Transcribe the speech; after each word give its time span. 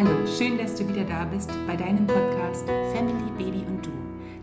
Hallo, 0.00 0.28
schön, 0.28 0.56
dass 0.56 0.76
du 0.76 0.88
wieder 0.88 1.02
da 1.02 1.24
bist 1.24 1.50
bei 1.66 1.74
deinem 1.74 2.06
Podcast 2.06 2.64
Family, 2.94 3.32
Baby 3.36 3.66
und 3.66 3.84
Du. 3.84 3.90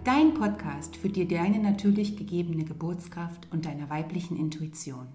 Dein 0.04 0.34
Podcast 0.34 0.98
für 0.98 1.08
dir 1.08 1.26
deine 1.26 1.60
natürlich 1.60 2.18
gegebene 2.18 2.66
Geburtskraft 2.66 3.48
und 3.54 3.66
deiner 3.66 3.90
weiblichen 3.90 4.36
Intuition. 4.36 5.08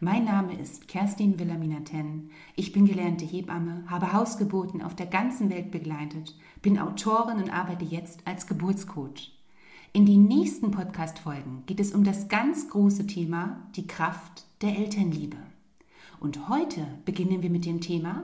Mein 0.00 0.24
Name 0.24 0.58
ist 0.58 0.88
Kerstin 0.88 1.38
Wilhelmina 1.38 1.80
Ten. 1.80 2.30
Ich 2.56 2.72
bin 2.72 2.86
gelernte 2.86 3.26
Hebamme, 3.26 3.84
habe 3.86 4.14
Hausgeburten 4.14 4.80
auf 4.80 4.96
der 4.96 5.04
ganzen 5.04 5.50
Welt 5.50 5.70
begleitet, 5.70 6.34
bin 6.62 6.78
Autorin 6.78 7.36
und 7.36 7.50
arbeite 7.50 7.84
jetzt 7.84 8.26
als 8.26 8.46
Geburtscoach. 8.46 9.32
In 9.92 10.06
den 10.06 10.24
nächsten 10.24 10.70
Podcast-Folgen 10.70 11.64
geht 11.66 11.78
es 11.78 11.92
um 11.92 12.04
das 12.04 12.28
ganz 12.28 12.70
große 12.70 13.06
Thema, 13.06 13.60
die 13.76 13.86
Kraft 13.86 14.46
der 14.62 14.78
Elternliebe. 14.78 15.36
Und 16.20 16.48
heute 16.48 16.86
beginnen 17.04 17.42
wir 17.42 17.50
mit 17.50 17.66
dem 17.66 17.82
Thema 17.82 18.22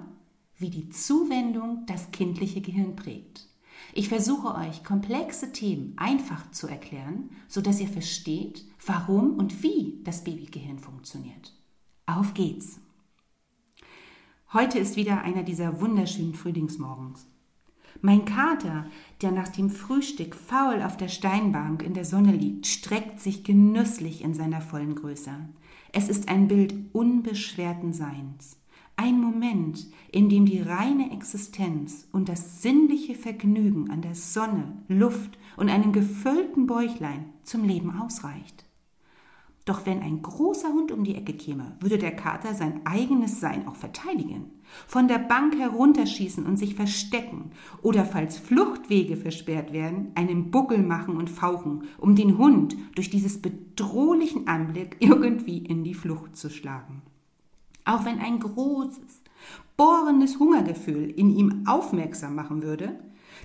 wie 0.60 0.70
die 0.70 0.90
Zuwendung 0.90 1.84
das 1.86 2.10
kindliche 2.12 2.60
Gehirn 2.60 2.94
prägt. 2.94 3.48
Ich 3.94 4.08
versuche 4.08 4.54
euch 4.54 4.84
komplexe 4.84 5.52
Themen 5.52 5.94
einfach 5.96 6.50
zu 6.52 6.68
erklären, 6.68 7.30
sodass 7.48 7.80
ihr 7.80 7.88
versteht, 7.88 8.64
warum 8.84 9.34
und 9.34 9.62
wie 9.62 10.00
das 10.04 10.22
Babygehirn 10.22 10.78
funktioniert. 10.78 11.54
Auf 12.06 12.34
geht's! 12.34 12.78
Heute 14.52 14.78
ist 14.78 14.96
wieder 14.96 15.22
einer 15.22 15.44
dieser 15.44 15.80
wunderschönen 15.80 16.34
Frühlingsmorgens. 16.34 17.26
Mein 18.02 18.24
Kater, 18.24 18.86
der 19.22 19.30
nach 19.30 19.48
dem 19.48 19.70
Frühstück 19.70 20.34
faul 20.34 20.82
auf 20.82 20.96
der 20.96 21.08
Steinbank 21.08 21.82
in 21.82 21.94
der 21.94 22.04
Sonne 22.04 22.32
liegt, 22.32 22.66
streckt 22.66 23.20
sich 23.20 23.44
genüsslich 23.44 24.22
in 24.22 24.34
seiner 24.34 24.60
vollen 24.60 24.94
Größe. 24.94 25.32
Es 25.92 26.08
ist 26.08 26.28
ein 26.28 26.48
Bild 26.48 26.74
unbeschwerten 26.92 27.92
Seins. 27.92 28.56
Ein 29.02 29.18
Moment, 29.18 29.86
in 30.12 30.28
dem 30.28 30.44
die 30.44 30.60
reine 30.60 31.10
Existenz 31.10 32.06
und 32.12 32.28
das 32.28 32.60
sinnliche 32.60 33.14
Vergnügen 33.14 33.88
an 33.88 34.02
der 34.02 34.14
Sonne, 34.14 34.76
Luft 34.88 35.38
und 35.56 35.70
einem 35.70 35.94
gefüllten 35.94 36.66
Bäuchlein 36.66 37.24
zum 37.42 37.64
Leben 37.64 37.98
ausreicht. 37.98 38.66
Doch 39.64 39.86
wenn 39.86 40.02
ein 40.02 40.20
großer 40.20 40.68
Hund 40.68 40.92
um 40.92 41.02
die 41.04 41.14
Ecke 41.14 41.32
käme, 41.32 41.78
würde 41.80 41.96
der 41.96 42.14
Kater 42.14 42.52
sein 42.52 42.82
eigenes 42.84 43.40
Sein 43.40 43.66
auch 43.66 43.76
verteidigen, 43.76 44.50
von 44.86 45.08
der 45.08 45.18
Bank 45.18 45.58
herunterschießen 45.58 46.44
und 46.44 46.58
sich 46.58 46.74
verstecken 46.74 47.52
oder 47.80 48.04
falls 48.04 48.36
Fluchtwege 48.36 49.16
versperrt 49.16 49.72
werden, 49.72 50.12
einen 50.14 50.50
Buckel 50.50 50.82
machen 50.82 51.16
und 51.16 51.30
fauchen, 51.30 51.84
um 51.96 52.16
den 52.16 52.36
Hund 52.36 52.76
durch 52.96 53.08
dieses 53.08 53.40
bedrohlichen 53.40 54.46
Anblick 54.46 54.98
irgendwie 55.00 55.56
in 55.56 55.84
die 55.84 55.94
Flucht 55.94 56.36
zu 56.36 56.50
schlagen. 56.50 57.00
Auch 57.84 58.04
wenn 58.04 58.18
ein 58.18 58.40
großes, 58.40 59.22
bohrendes 59.76 60.38
Hungergefühl 60.38 61.10
in 61.10 61.30
ihm 61.30 61.64
aufmerksam 61.66 62.34
machen 62.34 62.62
würde, 62.62 62.98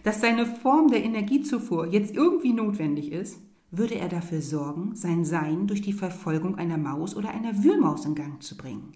dass 0.03 0.21
seine 0.21 0.45
Form 0.45 0.89
der 0.89 1.03
Energiezufuhr 1.03 1.87
jetzt 1.87 2.13
irgendwie 2.13 2.53
notwendig 2.53 3.11
ist, 3.11 3.39
würde 3.71 3.95
er 3.95 4.09
dafür 4.09 4.41
sorgen, 4.41 4.95
sein 4.95 5.25
Sein 5.25 5.67
durch 5.67 5.81
die 5.81 5.93
Verfolgung 5.93 6.55
einer 6.55 6.77
Maus 6.77 7.15
oder 7.15 7.29
einer 7.29 7.63
Wühlmaus 7.63 8.05
in 8.05 8.15
Gang 8.15 8.41
zu 8.41 8.55
bringen. 8.55 8.93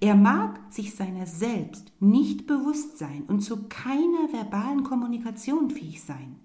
Er 0.00 0.14
mag 0.14 0.60
sich 0.70 0.94
seiner 0.94 1.26
selbst 1.26 1.92
nicht 2.00 2.46
bewusst 2.46 2.98
sein 2.98 3.24
und 3.28 3.40
zu 3.40 3.68
keiner 3.68 4.32
verbalen 4.32 4.84
Kommunikation 4.84 5.70
fähig 5.70 6.02
sein, 6.02 6.36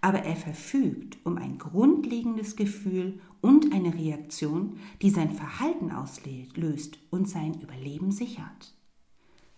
aber 0.00 0.20
er 0.20 0.36
verfügt 0.36 1.18
um 1.24 1.38
ein 1.38 1.58
grundlegendes 1.58 2.56
Gefühl 2.56 3.20
und 3.40 3.72
eine 3.72 3.94
Reaktion, 3.94 4.78
die 5.02 5.10
sein 5.10 5.30
Verhalten 5.30 5.90
auslöst 5.90 6.98
und 7.10 7.28
sein 7.28 7.60
Überleben 7.60 8.10
sichert. 8.10 8.74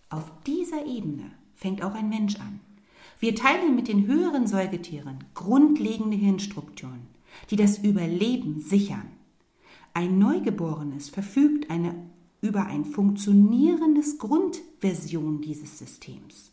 Auf 0.09 0.31
dieser 0.45 0.85
Ebene 0.85 1.31
fängt 1.55 1.83
auch 1.83 1.93
ein 1.93 2.09
Mensch 2.09 2.35
an. 2.37 2.59
Wir 3.19 3.35
teilen 3.35 3.75
mit 3.75 3.87
den 3.87 4.05
höheren 4.07 4.47
Säugetieren 4.47 5.23
grundlegende 5.33 6.17
Hirnstrukturen, 6.17 7.07
die 7.49 7.55
das 7.55 7.79
Überleben 7.79 8.59
sichern. 8.59 9.11
Ein 9.93 10.19
Neugeborenes 10.19 11.09
verfügt 11.09 11.69
eine, 11.71 11.95
über 12.41 12.67
ein 12.67 12.85
funktionierendes 12.85 14.19
Grundversion 14.19 15.41
dieses 15.41 15.79
Systems. 15.79 16.51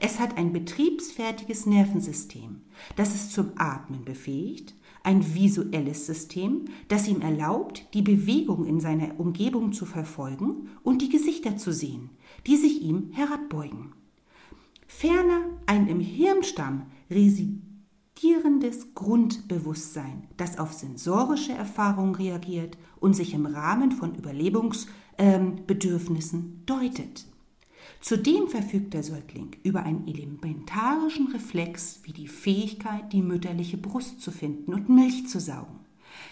Es 0.00 0.18
hat 0.18 0.36
ein 0.36 0.52
betriebsfertiges 0.52 1.66
Nervensystem, 1.66 2.62
das 2.96 3.14
es 3.14 3.30
zum 3.30 3.52
Atmen 3.56 4.04
befähigt, 4.04 4.74
ein 5.02 5.34
visuelles 5.34 6.06
System, 6.06 6.66
das 6.88 7.08
ihm 7.08 7.22
erlaubt, 7.22 7.86
die 7.94 8.02
Bewegung 8.02 8.66
in 8.66 8.80
seiner 8.80 9.18
Umgebung 9.18 9.72
zu 9.72 9.86
verfolgen 9.86 10.68
und 10.82 11.00
die 11.02 11.08
Gesichter 11.08 11.56
zu 11.56 11.72
sehen, 11.72 12.10
die 12.46 12.56
sich 12.56 12.82
ihm 12.82 13.10
herabbeugen. 13.12 13.92
Ferner 14.86 15.40
ein 15.66 15.88
im 15.88 16.00
Hirnstamm 16.00 16.86
residierendes 17.10 18.94
Grundbewusstsein, 18.94 20.28
das 20.36 20.58
auf 20.58 20.72
sensorische 20.72 21.52
Erfahrungen 21.52 22.14
reagiert 22.14 22.76
und 22.98 23.14
sich 23.14 23.32
im 23.32 23.46
Rahmen 23.46 23.92
von 23.92 24.14
Überlebensbedürfnissen 24.14 26.40
äh, 26.40 26.66
deutet. 26.66 27.24
Zudem 28.00 28.48
verfügt 28.48 28.94
der 28.94 29.02
Säugling 29.02 29.56
über 29.62 29.82
einen 29.82 30.08
elementarischen 30.08 31.28
Reflex 31.28 32.00
wie 32.04 32.12
die 32.12 32.28
Fähigkeit, 32.28 33.12
die 33.12 33.22
mütterliche 33.22 33.76
Brust 33.76 34.22
zu 34.22 34.30
finden 34.30 34.72
und 34.72 34.88
Milch 34.88 35.28
zu 35.28 35.38
saugen. 35.38 35.80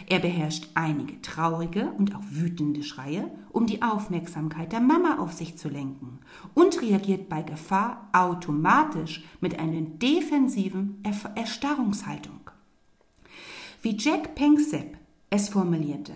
Er 0.07 0.19
beherrscht 0.19 0.69
einige 0.75 1.21
traurige 1.21 1.93
und 1.99 2.15
auch 2.15 2.23
wütende 2.31 2.83
Schreie, 2.83 3.31
um 3.51 3.67
die 3.67 3.83
Aufmerksamkeit 3.83 4.73
der 4.73 4.81
Mama 4.81 5.19
auf 5.19 5.33
sich 5.33 5.57
zu 5.57 5.69
lenken 5.69 6.21
und 6.55 6.81
reagiert 6.81 7.28
bei 7.28 7.43
Gefahr 7.43 8.09
automatisch 8.12 9.23
mit 9.41 9.59
einer 9.59 9.83
defensiven 9.83 11.03
Erstarrungshaltung. 11.34 12.51
Wie 13.83 13.97
Jack 13.97 14.34
Pengsep 14.34 14.97
es 15.31 15.51
formulierte, 15.51 16.15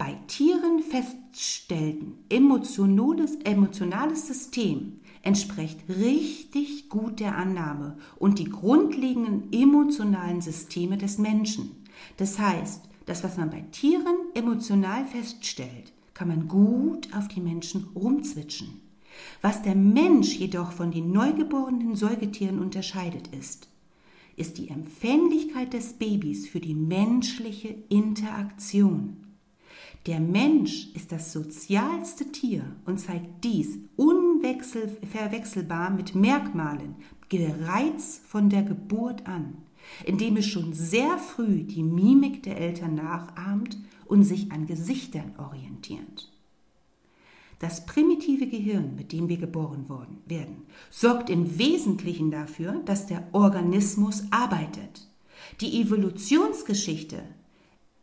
bei 0.00 0.14
Tieren 0.28 0.80
feststellten 0.82 2.14
emotionales, 2.30 3.36
emotionales 3.44 4.26
System 4.26 5.00
entspricht 5.20 5.78
richtig 5.90 6.88
gut 6.88 7.20
der 7.20 7.36
Annahme 7.36 7.98
und 8.16 8.38
die 8.38 8.48
grundlegenden 8.48 9.52
emotionalen 9.52 10.40
Systeme 10.40 10.96
des 10.96 11.18
Menschen. 11.18 11.84
Das 12.16 12.38
heißt, 12.38 12.80
das, 13.04 13.22
was 13.22 13.36
man 13.36 13.50
bei 13.50 13.60
Tieren 13.72 14.16
emotional 14.32 15.04
feststellt, 15.04 15.92
kann 16.14 16.28
man 16.28 16.48
gut 16.48 17.14
auf 17.14 17.28
die 17.28 17.42
Menschen 17.42 17.88
rumzwitschen. 17.94 18.80
Was 19.42 19.60
der 19.60 19.74
Mensch 19.74 20.34
jedoch 20.34 20.72
von 20.72 20.92
den 20.92 21.12
neugeborenen 21.12 21.94
Säugetieren 21.94 22.58
unterscheidet 22.58 23.26
ist, 23.38 23.68
ist 24.36 24.56
die 24.56 24.70
Empfänglichkeit 24.70 25.74
des 25.74 25.92
Babys 25.92 26.48
für 26.48 26.60
die 26.60 26.74
menschliche 26.74 27.74
Interaktion. 27.90 29.26
Der 30.06 30.18
Mensch 30.18 30.88
ist 30.94 31.12
das 31.12 31.30
sozialste 31.32 32.32
Tier 32.32 32.64
und 32.86 32.98
zeigt 32.98 33.44
dies 33.44 33.78
unverwechselbar 33.96 35.90
mit 35.90 36.14
Merkmalen, 36.14 36.94
gereizt 37.28 38.22
von 38.24 38.48
der 38.48 38.62
Geburt 38.62 39.26
an, 39.26 39.58
indem 40.06 40.38
es 40.38 40.46
schon 40.46 40.72
sehr 40.72 41.18
früh 41.18 41.64
die 41.64 41.82
Mimik 41.82 42.42
der 42.42 42.56
Eltern 42.58 42.94
nachahmt 42.94 43.76
und 44.06 44.24
sich 44.24 44.50
an 44.52 44.66
Gesichtern 44.66 45.34
orientiert. 45.36 46.32
Das 47.58 47.84
primitive 47.84 48.46
Gehirn, 48.46 48.96
mit 48.96 49.12
dem 49.12 49.28
wir 49.28 49.36
geboren 49.36 49.90
worden 49.90 50.22
werden, 50.24 50.62
sorgt 50.88 51.28
im 51.28 51.58
Wesentlichen 51.58 52.30
dafür, 52.30 52.80
dass 52.86 53.06
der 53.06 53.28
Organismus 53.32 54.24
arbeitet. 54.30 55.06
Die 55.60 55.82
Evolutionsgeschichte 55.82 57.22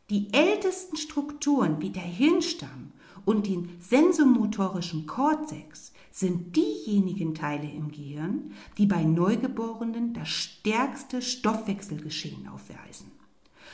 die 0.10 0.34
ältesten 0.34 0.96
Strukturen 0.96 1.82
wie 1.82 1.90
der 1.90 2.04
Hirnstamm 2.04 2.92
und 3.26 3.48
den 3.48 3.70
sensomotorischen 3.80 5.06
Kortex 5.06 5.92
sind 6.12 6.56
diejenigen 6.56 7.36
Teile 7.36 7.70
im 7.70 7.92
Gehirn, 7.92 8.54
die 8.78 8.86
bei 8.86 9.04
Neugeborenen 9.04 10.14
das 10.14 10.30
stärkste 10.30 11.22
Stoffwechselgeschehen 11.22 12.48
aufweisen. 12.48 13.12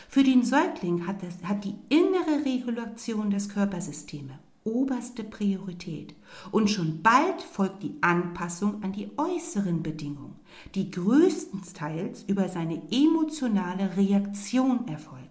Für 0.09 0.23
den 0.23 0.43
Säugling 0.43 1.07
hat, 1.07 1.23
das, 1.23 1.41
hat 1.43 1.63
die 1.63 1.75
innere 1.89 2.45
Regulation 2.45 3.29
des 3.29 3.49
Körpersysteme 3.49 4.39
oberste 4.63 5.23
Priorität 5.23 6.15
und 6.51 6.69
schon 6.69 7.01
bald 7.01 7.41
folgt 7.41 7.83
die 7.83 7.95
Anpassung 8.01 8.81
an 8.81 8.93
die 8.93 9.09
äußeren 9.17 9.83
Bedingungen, 9.83 10.35
die 10.75 10.89
größtenteils 10.89 12.23
über 12.27 12.47
seine 12.49 12.81
emotionale 12.91 13.97
Reaktion 13.97 14.87
erfolgt. 14.87 15.22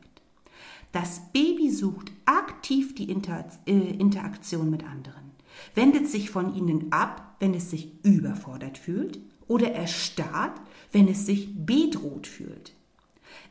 Das 0.92 1.32
Baby 1.32 1.70
sucht 1.70 2.12
aktiv 2.26 2.94
die 2.94 3.10
Inter 3.10 3.46
äh, 3.66 3.72
Interaktion 3.72 4.70
mit 4.70 4.84
anderen, 4.84 5.32
wendet 5.74 6.08
sich 6.08 6.30
von 6.30 6.54
ihnen 6.54 6.92
ab, 6.92 7.36
wenn 7.40 7.54
es 7.54 7.70
sich 7.70 7.92
überfordert 8.04 8.78
fühlt, 8.78 9.18
oder 9.48 9.72
erstarrt, 9.72 10.60
wenn 10.92 11.08
es 11.08 11.26
sich 11.26 11.48
bedroht 11.66 12.26
fühlt. 12.26 12.74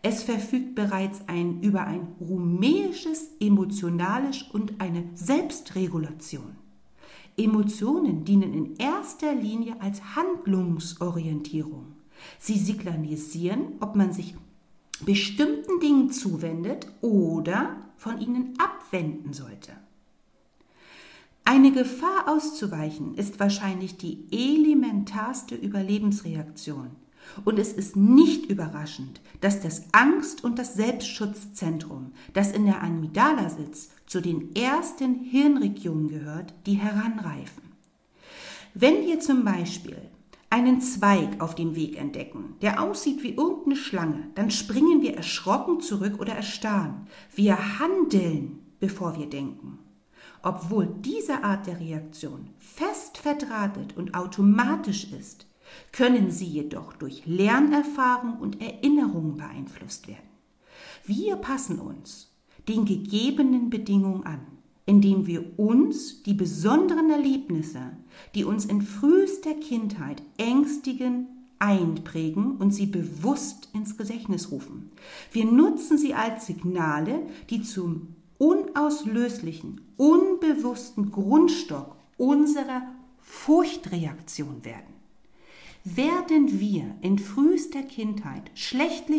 Es 0.04 0.24
verfügt 0.24 0.76
bereits 0.76 1.22
ein, 1.28 1.62
über 1.62 1.86
ein 1.86 2.08
rumäisches, 2.20 3.30
emotionales 3.40 4.44
und 4.44 4.80
eine 4.80 5.04
Selbstregulation. 5.14 6.56
Emotionen 7.38 8.24
dienen 8.26 8.54
in 8.54 8.76
erster 8.78 9.34
Linie 9.34 9.80
als 9.80 10.16
Handlungsorientierung. 10.16 11.88
Sie 12.40 12.58
signalisieren, 12.58 13.74
ob 13.80 13.96
man 13.96 14.12
sich 14.12 14.36
bestimmten 15.06 15.80
Dingen 15.80 16.12
zuwendet 16.12 16.88
oder 17.01 17.77
von 17.98 18.19
ihnen 18.19 18.53
abwenden 18.57 19.33
sollte. 19.33 19.71
Eine 21.44 21.71
Gefahr 21.71 22.27
auszuweichen 22.27 23.15
ist 23.15 23.39
wahrscheinlich 23.39 23.98
die 23.98 24.25
elementarste 24.31 25.56
Überlebensreaktion. 25.56 26.92
Und 27.45 27.59
es 27.59 27.71
ist 27.74 27.95
nicht 27.95 28.48
überraschend, 28.48 29.21
dass 29.42 29.62
das 29.62 29.86
Angst- 29.92 30.44
und 30.44 30.59
das 30.59 30.74
Selbstschutzzentrum, 30.74 32.13
das 32.33 32.51
in 32.51 32.65
der 32.65 32.83
Amygdala 32.83 33.50
sitzt, 33.50 33.92
zu 34.07 34.21
den 34.21 34.56
ersten 34.56 35.15
Hirnregionen 35.15 36.09
gehört, 36.09 36.53
die 36.65 36.74
heranreifen. 36.74 37.63
Wenn 38.74 39.06
wir 39.06 39.19
zum 39.19 39.44
Beispiel 39.44 39.98
einen 40.51 40.81
Zweig 40.81 41.42
auf 41.42 41.56
dem 41.56 41.75
Weg 41.75 41.98
entdecken, 41.98 42.56
der 42.62 42.83
aussieht 42.83 43.24
wie 43.24 43.36
irgendeine 43.36 43.77
Schlange, 43.77 44.27
dann 44.36 44.51
springen 44.51 45.01
wir 45.01 45.15
erschrocken 45.15 45.80
zurück 45.80 46.19
oder 46.19 46.33
erstarren. 46.36 47.07
Wir 47.33 47.80
handeln, 47.80 48.59
bevor 48.80 49.18
wir 49.18 49.27
denken. 49.27 49.80
Obwohl 50.44 50.88
diese 50.88 51.44
Art 51.44 51.68
der 51.68 51.80
Reaktion 51.80 52.50
fest 52.59 53.18
verdrahtet 53.18 53.95
und 53.95 54.13
automatisch 54.13 55.12
ist, 55.13 55.45
können 55.94 56.31
sie 56.31 56.48
jedoch 56.48 56.94
durch 56.94 57.24
Lernerfahrung 57.25 58.38
und 58.39 58.62
Erinnerung 58.62 59.38
beeinflusst 59.38 60.09
werden. 60.09 60.19
Wir 61.06 61.38
passen 61.38 61.80
uns 61.80 62.30
den 62.68 62.83
gegebenen 62.83 63.69
Bedingungen 63.69 64.25
an, 64.25 64.45
indem 64.86 65.27
wir 65.27 65.57
uns 65.57 66.24
die 66.24 66.33
besonderen 66.33 67.09
Erlebnisse, 67.09 67.94
die 68.36 68.44
uns 68.44 68.66
in 68.66 68.81
frühester 68.81 69.54
Kindheit 69.54 70.22
ängstigen, 70.38 71.28
einprägen 71.60 72.58
und 72.58 72.72
sie 72.72 72.88
bewusst 72.88 73.69
ins 73.74 73.98
Gedächtnis 73.98 74.52
rufen. 74.52 74.92
Wir 75.31 75.46
nutzen 75.46 75.98
sie 75.98 76.13
als 76.13 76.48
Signale, 76.48 77.28
die 77.50 77.62
zum 77.62 78.16
unauslöslichen, 78.38 79.81
unbewussten 79.98 81.12
Grundstock 81.12 81.96
unserer 82.18 82.81
Furchtreaktion 83.19 84.66
werden. 84.66 84.92
Werden 85.84 86.60
wir 86.60 86.96
in 87.02 87.18
frühester 87.18 87.81
Kindheit 87.81 88.52
schlechte, 88.54 89.13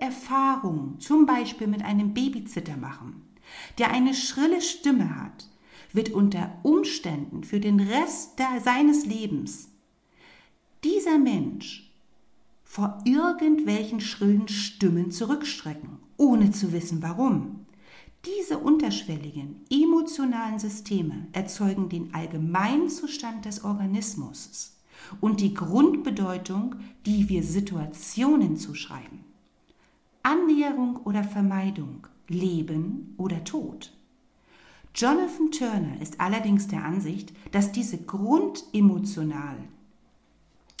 Erfahrungen, 0.00 0.98
zum 0.98 1.26
Beispiel 1.26 1.66
mit 1.66 1.84
einem 1.84 2.14
Babysitter 2.14 2.76
machen, 2.76 3.22
der 3.78 3.90
eine 3.90 4.14
schrille 4.14 4.60
Stimme 4.60 5.20
hat, 5.20 5.48
wird 5.92 6.10
unter 6.10 6.58
Umständen 6.62 7.44
für 7.44 7.60
den 7.60 7.80
Rest 7.80 8.40
seines 8.64 9.06
Lebens 9.06 9.68
dieser 10.84 11.18
Mensch 11.18 11.92
vor 12.64 12.98
irgendwelchen 13.04 14.00
schrillen 14.00 14.48
Stimmen 14.48 15.10
zurückstrecken, 15.10 15.98
ohne 16.16 16.50
zu 16.50 16.72
wissen 16.72 17.02
warum. 17.02 17.66
Diese 18.24 18.58
unterschwelligen 18.58 19.60
emotionalen 19.70 20.58
Systeme 20.58 21.26
erzeugen 21.32 21.88
den 21.88 22.14
Allgemeinzustand 22.14 23.44
des 23.44 23.64
Organismus 23.64 24.76
und 25.20 25.40
die 25.40 25.54
Grundbedeutung, 25.54 26.76
die 27.06 27.28
wir 27.28 27.42
Situationen 27.42 28.56
zuschreiben. 28.56 29.20
Annäherung 30.22 30.96
oder 31.04 31.24
Vermeidung, 31.24 32.06
Leben 32.28 33.14
oder 33.18 33.44
Tod. 33.44 33.92
Jonathan 34.94 35.50
Turner 35.50 36.00
ist 36.02 36.20
allerdings 36.20 36.68
der 36.68 36.84
Ansicht, 36.84 37.32
dass 37.50 37.72
diese 37.72 37.98
grundemotionalen 37.98 39.68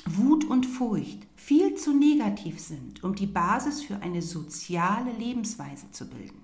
Wut 0.04 0.44
und 0.44 0.66
Furcht 0.66 1.26
viel 1.36 1.76
zu 1.76 1.96
negativ 1.96 2.60
sind, 2.60 3.02
um 3.04 3.14
die 3.14 3.26
Basis 3.26 3.82
für 3.82 4.02
eine 4.02 4.20
soziale 4.20 5.12
Lebensweise 5.12 5.90
zu 5.92 6.08
bilden. 6.08 6.42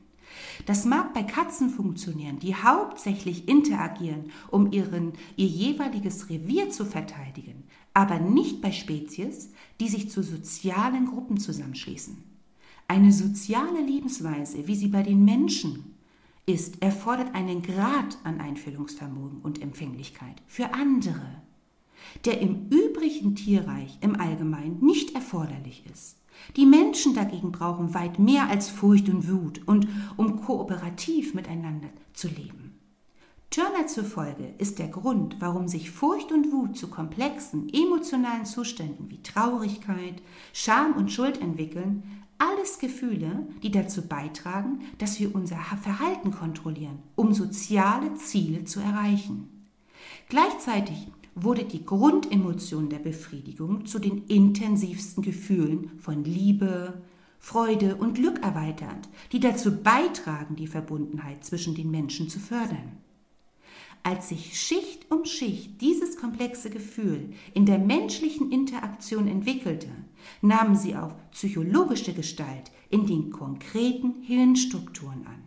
Das 0.66 0.84
mag 0.84 1.12
bei 1.12 1.22
Katzen 1.22 1.70
funktionieren, 1.70 2.38
die 2.38 2.54
hauptsächlich 2.54 3.48
interagieren, 3.48 4.30
um 4.50 4.72
ihren, 4.72 5.12
ihr 5.36 5.46
jeweiliges 5.46 6.30
Revier 6.30 6.70
zu 6.70 6.84
verteidigen, 6.84 7.64
aber 7.92 8.18
nicht 8.18 8.60
bei 8.60 8.72
Spezies, 8.72 9.50
die 9.80 9.88
sich 9.88 10.10
zu 10.10 10.22
sozialen 10.22 11.06
Gruppen 11.06 11.38
zusammenschließen. 11.38 12.16
Eine 12.86 13.12
soziale 13.12 13.80
Lebensweise, 13.80 14.66
wie 14.66 14.76
sie 14.76 14.88
bei 14.88 15.02
den 15.02 15.24
Menschen 15.24 15.97
ist, 16.48 16.82
erfordert 16.82 17.34
einen 17.34 17.62
Grad 17.62 18.18
an 18.24 18.40
Einfühlungsvermögen 18.40 19.40
und 19.42 19.60
Empfänglichkeit 19.62 20.42
für 20.46 20.72
andere, 20.74 21.42
der 22.24 22.40
im 22.40 22.68
übrigen 22.70 23.34
Tierreich 23.34 23.98
im 24.00 24.18
Allgemeinen 24.18 24.78
nicht 24.80 25.14
erforderlich 25.14 25.84
ist. 25.92 26.16
Die 26.56 26.66
Menschen 26.66 27.14
dagegen 27.14 27.52
brauchen 27.52 27.94
weit 27.94 28.18
mehr 28.18 28.48
als 28.48 28.70
Furcht 28.70 29.08
und 29.08 29.30
Wut 29.30 29.60
und 29.66 29.88
um 30.16 30.40
kooperativ 30.40 31.34
miteinander 31.34 31.88
zu 32.14 32.28
leben. 32.28 32.78
Turner 33.50 33.86
zufolge 33.86 34.54
ist 34.58 34.78
der 34.78 34.88
Grund, 34.88 35.36
warum 35.40 35.68
sich 35.68 35.90
Furcht 35.90 36.32
und 36.32 36.52
Wut 36.52 36.76
zu 36.76 36.88
komplexen 36.88 37.68
emotionalen 37.72 38.44
Zuständen 38.44 39.10
wie 39.10 39.22
Traurigkeit, 39.22 40.22
Scham 40.52 40.92
und 40.92 41.10
Schuld 41.10 41.40
entwickeln, 41.40 42.02
alles 42.58 42.78
Gefühle, 42.78 43.46
die 43.62 43.70
dazu 43.70 44.02
beitragen, 44.02 44.80
dass 44.98 45.20
wir 45.20 45.34
unser 45.34 45.58
Verhalten 45.80 46.30
kontrollieren, 46.30 46.98
um 47.14 47.32
soziale 47.32 48.14
Ziele 48.14 48.64
zu 48.64 48.80
erreichen. 48.80 49.48
Gleichzeitig 50.28 51.08
wurde 51.34 51.64
die 51.64 51.84
Grundemotion 51.84 52.88
der 52.88 52.98
Befriedigung 52.98 53.86
zu 53.86 53.98
den 53.98 54.24
intensivsten 54.26 55.22
Gefühlen 55.22 55.90
von 55.98 56.24
Liebe, 56.24 57.00
Freude 57.38 57.94
und 57.96 58.14
Glück 58.14 58.42
erweiternd, 58.42 59.08
die 59.30 59.40
dazu 59.40 59.76
beitragen, 59.80 60.56
die 60.56 60.66
Verbundenheit 60.66 61.44
zwischen 61.44 61.74
den 61.74 61.90
Menschen 61.90 62.28
zu 62.28 62.40
fördern. 62.40 62.98
Als 64.10 64.30
sich 64.30 64.58
Schicht 64.58 65.12
um 65.12 65.26
Schicht 65.26 65.82
dieses 65.82 66.16
komplexe 66.16 66.70
Gefühl 66.70 67.28
in 67.52 67.66
der 67.66 67.76
menschlichen 67.76 68.50
Interaktion 68.50 69.28
entwickelte, 69.28 69.90
nahmen 70.40 70.76
sie 70.76 70.96
auch 70.96 71.12
psychologische 71.32 72.14
Gestalt 72.14 72.70
in 72.88 73.06
den 73.06 73.30
konkreten 73.30 74.22
Hirnstrukturen 74.22 75.26
an. 75.26 75.42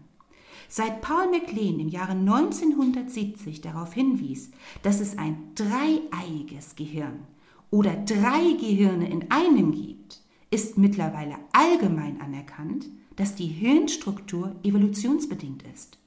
Seit 0.69 1.01
Paul 1.01 1.31
MacLean 1.31 1.79
im 1.79 1.87
Jahre 1.87 2.11
1970 2.11 3.61
darauf 3.61 3.95
hinwies, 3.95 4.51
dass 4.83 4.99
es 4.99 5.17
ein 5.17 5.37
dreieiges 5.55 6.75
Gehirn 6.75 7.25
oder 7.71 7.95
drei 7.95 8.57
Gehirne 8.59 9.09
in 9.09 9.31
einem 9.31 9.71
gibt, 9.71 10.21
ist 10.51 10.77
mittlerweile 10.77 11.33
allgemein 11.51 12.21
anerkannt, 12.21 12.85
dass 13.15 13.33
die 13.33 13.47
Hirnstruktur 13.47 14.55
evolutionsbedingt 14.61 15.63
ist. 15.73 15.97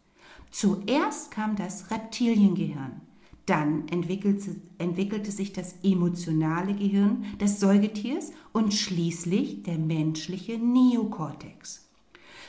Zuerst 0.57 1.33
kam 1.33 1.57
das 1.57 1.91
Reptiliengehirn, 1.91 3.01
dann 3.45 3.89
entwickelte, 3.89 4.55
entwickelte, 4.79 5.33
sich 5.33 5.53
das 5.53 5.75
emotionale 5.83 6.75
Gehirn 6.75 7.25
des 7.41 7.59
Säugetiers 7.59 8.31
und 8.53 8.73
schließlich 8.73 9.65
der 9.65 9.79
menschliche 9.79 10.57
Neokortex. 10.57 11.89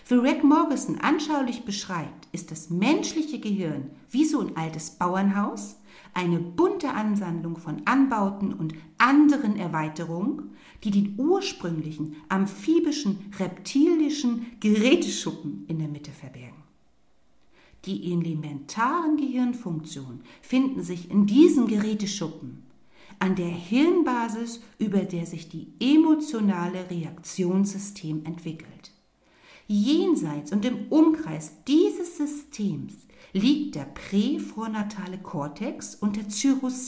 Wie 0.07 0.13
Rick 0.13 0.43
Morgeson 0.43 1.00
anschaulich 1.00 1.65
beschreibt, 1.65 2.27
ist 2.31 2.51
das 2.51 2.69
menschliche 2.69 3.39
Gehirn 3.39 3.89
wie 4.12 4.25
so 4.25 4.39
ein 4.39 4.55
altes 4.55 4.91
Bauernhaus, 4.91 5.77
eine 6.13 6.38
bunte 6.38 6.91
Ansammlung 6.91 7.57
von 7.57 7.81
Anbauten 7.85 8.53
und 8.53 8.75
anderen 9.00 9.57
Erweiterungen, 9.57 10.51
die 10.83 10.91
den 10.91 11.15
ursprünglichen 11.17 12.17
amphibischen, 12.29 13.31
reptilischen 13.39 14.45
Geräteschuppen 14.59 15.65
in 15.67 15.79
der 15.79 15.88
Mitte 15.88 16.12
verbergen. 16.12 16.64
Die 17.86 18.12
elementaren 18.12 19.18
Gehirnfunktionen 19.18 20.22
finden 20.42 20.82
sich 20.82 21.12
in 21.12 21.27
diesem 21.27 21.68
Geräteschuppen, 21.68 22.63
an 23.20 23.36
der 23.36 23.48
Hirnbasis, 23.48 24.62
über 24.80 25.00
der 25.00 25.25
sich 25.25 25.50
die 25.50 25.68
emotionale 25.80 26.89
Reaktionssystem 26.89 28.25
entwickelt. 28.25 28.92
Jenseits 29.68 30.51
und 30.51 30.65
im 30.65 30.88
Umkreis 30.89 31.51
dieses 31.68 32.18
Systems 32.18 32.94
liegt 33.34 33.75
der 33.75 33.86
präfrontale 33.86 35.18
Kortex 35.22 35.96
und 35.96 36.15
der 36.15 36.30
Cyrus 36.30 36.88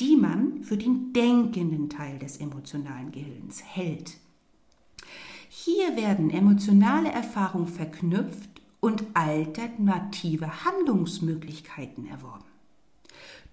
die 0.00 0.16
man 0.16 0.62
für 0.62 0.76
den 0.76 1.12
denkenden 1.12 1.88
Teil 1.88 2.18
des 2.18 2.38
emotionalen 2.38 3.10
Gehirns 3.12 3.62
hält. 3.62 4.16
Hier 5.48 5.96
werden 5.96 6.30
emotionale 6.30 7.10
Erfahrungen 7.10 7.68
verknüpft 7.68 8.57
und 8.80 9.04
alternative 9.14 10.64
Handlungsmöglichkeiten 10.64 12.06
erworben. 12.06 12.44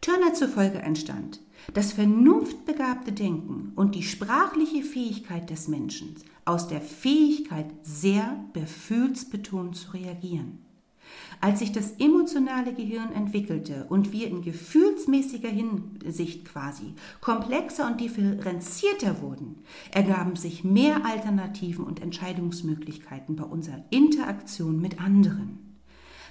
Turner 0.01 0.33
zufolge 0.33 0.79
entstand 0.79 1.41
das 1.73 1.93
vernunftbegabte 1.93 3.11
Denken 3.11 3.71
und 3.75 3.95
die 3.95 4.03
sprachliche 4.03 4.83
Fähigkeit 4.83 5.49
des 5.49 5.67
Menschen 5.67 6.15
aus 6.45 6.67
der 6.67 6.81
Fähigkeit, 6.81 7.65
sehr 7.81 8.39
befühlsbetont 8.53 9.75
zu 9.75 9.91
reagieren. 9.91 10.64
Als 11.41 11.59
sich 11.59 11.71
das 11.71 11.91
emotionale 11.99 12.73
Gehirn 12.73 13.11
entwickelte 13.11 13.85
und 13.89 14.11
wir 14.11 14.27
in 14.27 14.41
gefühlsmäßiger 14.41 15.49
Hinsicht 15.49 16.45
quasi 16.45 16.93
komplexer 17.21 17.87
und 17.87 18.01
differenzierter 18.01 19.21
wurden, 19.21 19.57
ergaben 19.91 20.35
sich 20.35 20.63
mehr 20.63 21.05
Alternativen 21.05 21.85
und 21.85 22.01
Entscheidungsmöglichkeiten 22.01 23.35
bei 23.35 23.43
unserer 23.43 23.83
Interaktion 23.89 24.81
mit 24.81 25.01
anderen. 25.01 25.59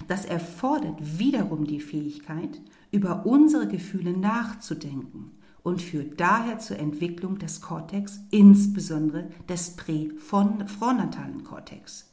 Das 0.07 0.25
erfordert 0.25 1.19
wiederum 1.19 1.65
die 1.65 1.79
Fähigkeit, 1.79 2.61
über 2.91 3.25
unsere 3.25 3.67
Gefühle 3.67 4.15
nachzudenken 4.17 5.31
und 5.63 5.81
führt 5.81 6.19
daher 6.19 6.59
zur 6.59 6.77
Entwicklung 6.77 7.39
des 7.39 7.61
Kortex, 7.61 8.19
insbesondere 8.29 9.29
des 9.49 9.75
präfrontalen 9.75 11.43
Kortex. 11.43 12.11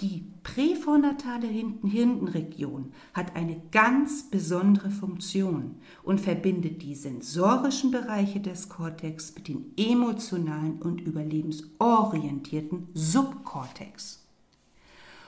Die 0.00 0.24
präfrontale 0.42 1.46
Hirnregion 1.46 2.92
hat 3.12 3.34
eine 3.34 3.60
ganz 3.72 4.30
besondere 4.30 4.90
Funktion 4.90 5.76
und 6.02 6.20
verbindet 6.20 6.82
die 6.82 6.94
sensorischen 6.94 7.90
Bereiche 7.90 8.40
des 8.40 8.68
Kortex 8.68 9.34
mit 9.34 9.48
den 9.48 9.72
emotionalen 9.76 10.80
und 10.80 11.00
überlebensorientierten 11.00 12.88
Subkortex. 12.94 14.20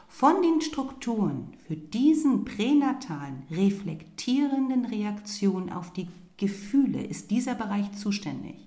Von 0.09 0.41
den 0.43 0.61
Strukturen 0.61 1.53
für 1.67 1.77
diesen 1.77 2.45
pränatalen, 2.45 3.43
reflektierenden 3.51 4.87
Reaktionen 4.87 5.71
auf 5.71 5.93
die 5.93 6.09
Gefühle 6.37 7.03
ist 7.03 7.31
dieser 7.31 7.55
Bereich 7.55 7.93
zuständig 7.93 8.67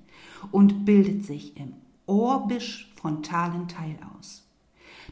und 0.52 0.86
bildet 0.86 1.26
sich 1.26 1.56
im 1.58 1.74
orbisch-frontalen 2.06 3.68
Teil 3.68 3.98
aus. 4.18 4.49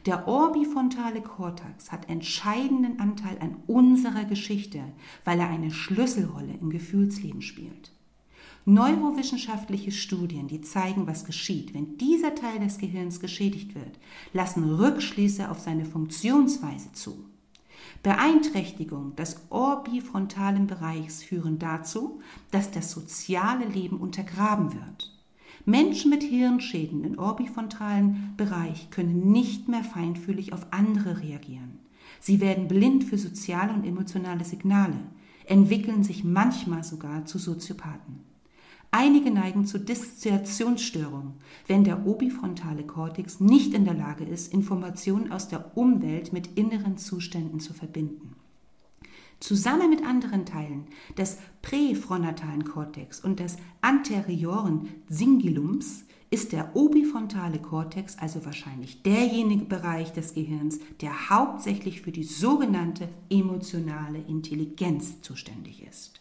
Der 0.08 0.26
orbifrontale 0.26 1.20
Kortex 1.20 1.92
hat 1.92 2.08
entscheidenden 2.08 2.98
Anteil 2.98 3.36
an 3.40 3.56
unserer 3.66 4.24
Geschichte, 4.24 4.82
weil 5.26 5.38
er 5.38 5.50
eine 5.50 5.70
Schlüsselrolle 5.70 6.54
im 6.62 6.70
Gefühlsleben 6.70 7.42
spielt. 7.42 7.92
Neurowissenschaftliche 8.64 9.92
Studien, 9.92 10.48
die 10.48 10.62
zeigen, 10.62 11.06
was 11.06 11.26
geschieht, 11.26 11.74
wenn 11.74 11.98
dieser 11.98 12.34
Teil 12.34 12.58
des 12.58 12.78
Gehirns 12.78 13.20
geschädigt 13.20 13.74
wird, 13.74 13.98
lassen 14.32 14.64
Rückschlüsse 14.76 15.50
auf 15.50 15.58
seine 15.58 15.84
Funktionsweise 15.84 16.90
zu. 16.94 17.26
Beeinträchtigungen 18.02 19.14
des 19.14 19.36
orbifrontalen 19.50 20.66
Bereichs 20.66 21.22
führen 21.22 21.58
dazu, 21.58 22.22
dass 22.50 22.70
das 22.70 22.92
soziale 22.92 23.66
Leben 23.66 23.98
untergraben 23.98 24.72
wird. 24.72 25.17
Menschen 25.68 26.08
mit 26.08 26.22
Hirnschäden 26.22 27.04
im 27.04 27.18
orbifrontalen 27.18 28.32
Bereich 28.38 28.88
können 28.88 29.30
nicht 29.30 29.68
mehr 29.68 29.84
feinfühlig 29.84 30.54
auf 30.54 30.66
andere 30.70 31.20
reagieren. 31.20 31.78
Sie 32.20 32.40
werden 32.40 32.68
blind 32.68 33.04
für 33.04 33.18
soziale 33.18 33.74
und 33.74 33.84
emotionale 33.84 34.46
Signale, 34.46 34.96
entwickeln 35.44 36.02
sich 36.02 36.24
manchmal 36.24 36.84
sogar 36.84 37.26
zu 37.26 37.36
Soziopathen. 37.36 38.20
Einige 38.90 39.30
neigen 39.30 39.66
zu 39.66 39.78
Dissoziationsstörungen, 39.78 41.34
wenn 41.66 41.84
der 41.84 42.06
obifrontale 42.06 42.84
Kortex 42.84 43.38
nicht 43.38 43.74
in 43.74 43.84
der 43.84 43.92
Lage 43.92 44.24
ist, 44.24 44.54
Informationen 44.54 45.30
aus 45.30 45.48
der 45.48 45.76
Umwelt 45.76 46.32
mit 46.32 46.46
inneren 46.56 46.96
Zuständen 46.96 47.60
zu 47.60 47.74
verbinden. 47.74 48.37
Zusammen 49.40 49.90
mit 49.90 50.04
anderen 50.04 50.46
Teilen 50.46 50.86
des 51.16 51.38
präfrontalen 51.62 52.64
Kortex 52.64 53.20
und 53.20 53.38
des 53.38 53.56
anterioren 53.80 54.88
Cingulums 55.08 56.04
ist 56.30 56.52
der 56.52 56.76
obifrontale 56.76 57.58
Kortex 57.58 58.18
also 58.18 58.44
wahrscheinlich 58.44 59.02
derjenige 59.02 59.64
Bereich 59.64 60.12
des 60.12 60.34
Gehirns, 60.34 60.78
der 61.00 61.30
hauptsächlich 61.30 62.02
für 62.02 62.12
die 62.12 62.24
sogenannte 62.24 63.08
emotionale 63.30 64.18
Intelligenz 64.18 65.22
zuständig 65.22 65.86
ist. 65.88 66.20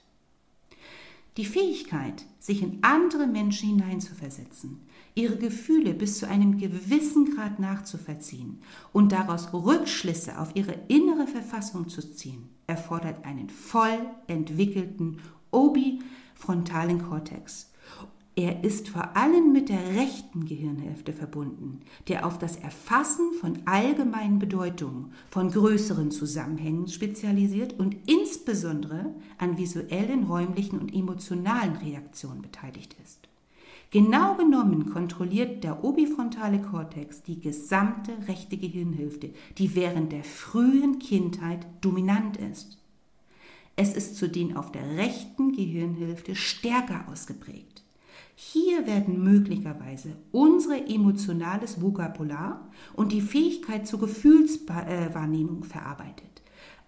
Die 1.35 1.45
Fähigkeit, 1.45 2.25
sich 2.39 2.63
in 2.63 2.79
andere 2.81 3.27
Menschen 3.27 3.69
hineinzuversetzen, 3.69 4.79
ihre 5.13 5.37
Gefühle 5.37 5.93
bis 5.93 6.19
zu 6.19 6.27
einem 6.27 6.57
gewissen 6.57 7.35
Grad 7.35 7.59
nachzuvollziehen 7.59 8.59
und 8.93 9.11
daraus 9.11 9.53
Rückschlüsse 9.53 10.39
auf 10.39 10.55
ihre 10.55 10.73
innere 10.87 11.27
Verfassung 11.27 11.89
zu 11.89 12.01
ziehen, 12.13 12.49
erfordert 12.67 13.25
einen 13.25 13.49
voll 13.49 13.99
entwickelten 14.27 15.19
obifrontalen 15.51 17.01
Kortex 17.01 17.71
er 18.37 18.63
ist 18.63 18.89
vor 18.89 19.17
allem 19.17 19.51
mit 19.51 19.67
der 19.67 19.95
rechten 19.95 20.45
Gehirnhälfte 20.45 21.11
verbunden, 21.11 21.79
der 22.07 22.23
auf 22.23 22.37
das 22.37 22.55
Erfassen 22.55 23.33
von 23.33 23.57
allgemeinen 23.65 24.37
Bedeutungen, 24.37 25.11
von 25.31 25.49
größeren 25.49 26.11
Zusammenhängen 26.11 26.87
spezialisiert 26.87 27.73
und 27.79 27.95
insbesondere 28.07 29.15
an 29.39 29.57
visuellen, 29.57 30.25
räumlichen 30.25 30.77
und 30.77 30.93
emotionalen 30.93 31.77
Reaktionen 31.77 32.43
beteiligt 32.43 32.95
ist. 33.03 33.27
Genau 33.89 34.35
genommen 34.35 34.91
kontrolliert 34.91 35.63
der 35.63 35.83
obifrontale 35.83 36.61
Kortex 36.61 37.23
die 37.23 37.39
gesamte 37.39 38.11
rechte 38.27 38.57
Gehirnhälfte, 38.57 39.29
die 39.57 39.75
während 39.75 40.11
der 40.11 40.25
frühen 40.25 40.99
Kindheit 40.99 41.65
dominant 41.79 42.35
ist. 42.37 42.77
Es 43.77 43.93
ist 43.93 44.17
zudem 44.17 44.57
auf 44.57 44.71
der 44.71 44.97
rechten 44.97 45.53
Gehirnhälfte 45.53 46.35
stärker 46.35 47.05
ausgeprägt. 47.09 47.83
Hier 48.35 48.85
werden 48.85 49.23
möglicherweise 49.23 50.15
unsere 50.31 50.85
emotionales 50.87 51.81
Vokabular 51.81 52.69
und 52.93 53.11
die 53.11 53.21
Fähigkeit 53.21 53.87
zur 53.87 53.99
Gefühlswahrnehmung 53.99 55.63
verarbeitet, 55.63 56.36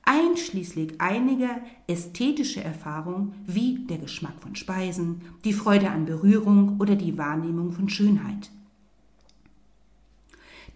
einschließlich 0.10 1.00
einiger 1.00 1.62
ästhetische 1.86 2.64
Erfahrungen 2.64 3.36
wie 3.46 3.86
der 3.86 4.00
Geschmack 4.00 4.34
von 4.42 4.56
Speisen, 4.56 5.22
die 5.44 5.54
Freude 5.54 5.92
an 5.92 6.06
Berührung 6.06 6.78
oder 6.80 6.96
die 6.96 7.16
Wahrnehmung 7.20 7.72
von 7.72 7.90
Schönheit. 7.90 8.50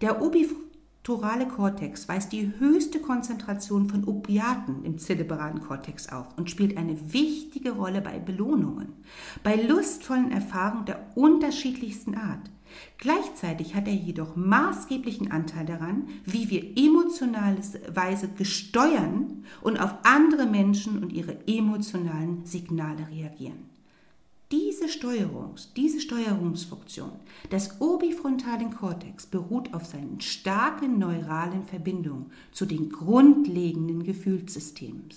Der 0.00 0.22
Torale 1.02 1.48
Kortex 1.48 2.08
weist 2.08 2.32
die 2.32 2.52
höchste 2.58 3.00
Konzentration 3.00 3.88
von 3.90 4.04
Opiaten 4.04 4.84
im 4.84 4.98
zerebralen 4.98 5.60
Kortex 5.60 6.08
auf 6.08 6.26
und 6.38 6.48
spielt 6.48 6.78
eine 6.78 7.12
wichtige 7.12 7.72
Rolle 7.72 8.00
bei 8.00 8.20
Belohnungen, 8.20 8.92
bei 9.42 9.56
lustvollen 9.56 10.30
Erfahrungen 10.30 10.86
der 10.86 11.04
unterschiedlichsten 11.16 12.14
Art. 12.14 12.50
Gleichzeitig 12.98 13.74
hat 13.74 13.86
er 13.86 13.94
jedoch 13.94 14.36
maßgeblichen 14.36 15.30
Anteil 15.30 15.66
daran, 15.66 16.08
wie 16.24 16.50
wir 16.50 16.76
emotionalerweise 16.76 18.28
gesteuern 18.28 19.44
und 19.62 19.78
auf 19.78 19.94
andere 20.04 20.46
Menschen 20.46 21.02
und 21.02 21.12
ihre 21.12 21.36
emotionalen 21.46 22.44
Signale 22.44 23.08
reagieren. 23.10 23.74
Diese, 24.52 24.88
Steuerungs, 24.88 25.72
diese 25.74 26.00
Steuerungsfunktion 26.00 27.10
des 27.50 27.80
obifrontalen 27.80 28.70
Kortex 28.70 29.26
beruht 29.26 29.74
auf 29.74 29.84
seinen 29.86 30.20
starken 30.20 30.98
neuralen 30.98 31.64
Verbindungen 31.64 32.26
zu 32.52 32.64
den 32.64 32.90
grundlegenden 32.90 34.04
Gefühlssystemen. 34.04 35.08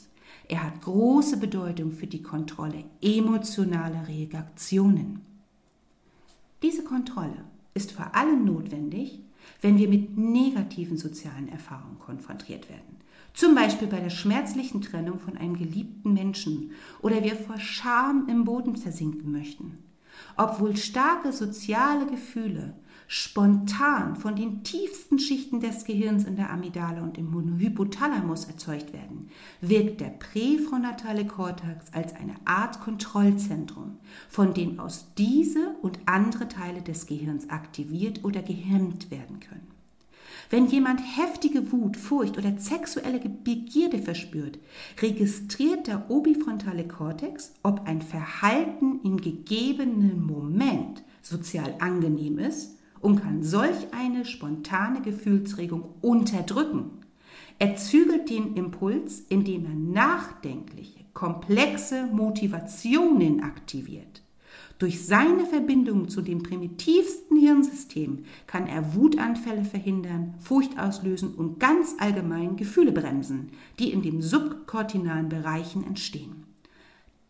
Er 0.47 0.63
hat 0.63 0.81
große 0.81 1.37
Bedeutung 1.37 1.91
für 1.91 2.07
die 2.07 2.23
Kontrolle 2.23 2.85
emotionaler 3.01 4.07
Reaktionen. 4.07 5.21
Diese 6.63 6.83
Kontrolle 6.83 7.45
ist 7.73 7.91
vor 7.91 8.15
allem 8.15 8.45
notwendig, 8.45 9.21
wenn 9.61 9.77
wir 9.77 9.87
mit 9.87 10.17
negativen 10.17 10.97
sozialen 10.97 11.47
Erfahrungen 11.49 11.99
konfrontiert 11.99 12.69
werden. 12.69 12.97
Zum 13.33 13.53
Beispiel 13.53 13.87
bei 13.87 13.99
der 13.99 14.09
schmerzlichen 14.09 14.81
Trennung 14.81 15.19
von 15.19 15.37
einem 15.37 15.57
geliebten 15.57 16.13
Menschen 16.13 16.71
oder 17.01 17.23
wir 17.23 17.35
vor 17.35 17.59
Scham 17.59 18.27
im 18.27 18.45
Boden 18.45 18.75
versinken 18.75 19.31
möchten. 19.31 19.77
Obwohl 20.35 20.75
starke 20.75 21.31
soziale 21.31 22.07
Gefühle 22.07 22.73
spontan 23.07 24.17
von 24.17 24.35
den 24.35 24.63
tiefsten 24.63 25.17
Schichten 25.17 25.61
des 25.61 25.85
Gehirns 25.85 26.25
in 26.25 26.35
der 26.35 26.51
Amygdala 26.51 27.01
und 27.01 27.17
im 27.17 27.57
Hypothalamus 27.57 28.45
erzeugt 28.45 28.91
werden, 28.91 29.29
wirkt 29.61 30.01
der 30.01 30.09
präfrontale 30.09 31.25
Kortex 31.25 31.85
als 31.93 32.13
eine 32.15 32.35
Art 32.43 32.81
Kontrollzentrum, 32.81 33.97
von 34.29 34.53
dem 34.53 34.79
aus 34.79 35.13
diese 35.17 35.75
und 35.81 35.99
andere 36.05 36.49
Teile 36.49 36.81
des 36.81 37.05
Gehirns 37.05 37.49
aktiviert 37.49 38.25
oder 38.25 38.41
gehemmt 38.41 39.09
werden 39.09 39.39
können. 39.39 39.67
Wenn 40.49 40.67
jemand 40.67 41.01
heftige 41.01 41.71
Wut, 41.71 41.97
Furcht 41.97 42.37
oder 42.37 42.57
sexuelle 42.57 43.19
Begierde 43.19 43.99
verspürt, 43.99 44.59
registriert 45.01 45.87
der 45.87 46.09
obifrontale 46.09 46.87
Kortex, 46.87 47.53
ob 47.63 47.85
ein 47.85 48.01
Verhalten 48.01 49.01
im 49.03 49.17
gegebenen 49.17 50.25
Moment 50.25 51.03
sozial 51.21 51.75
angenehm 51.79 52.39
ist 52.39 52.76
und 52.99 53.21
kann 53.21 53.43
solch 53.43 53.91
eine 53.91 54.25
spontane 54.25 55.01
Gefühlsregung 55.01 55.95
unterdrücken. 56.01 56.91
Er 57.59 57.75
zügelt 57.75 58.29
den 58.29 58.55
Impuls, 58.55 59.21
indem 59.29 59.65
er 59.65 59.75
nachdenkliche, 59.75 60.99
komplexe 61.13 62.05
Motivationen 62.07 63.41
aktiviert. 63.41 64.21
Durch 64.79 65.07
seine 65.07 65.45
Verbindung 65.45 66.07
zu 66.07 66.21
dem 66.21 66.43
primitivsten 66.43 67.37
Hirnsystem 67.37 68.25
kann 68.45 68.67
er 68.67 68.93
Wutanfälle 68.93 69.65
verhindern, 69.65 70.35
Furcht 70.39 70.77
auslösen 70.77 71.33
und 71.33 71.59
ganz 71.59 71.95
allgemein 71.97 72.57
Gefühle 72.57 72.91
bremsen, 72.91 73.49
die 73.79 73.91
in 73.91 74.03
den 74.03 74.21
subkortinalen 74.21 75.29
Bereichen 75.29 75.83
entstehen. 75.83 76.46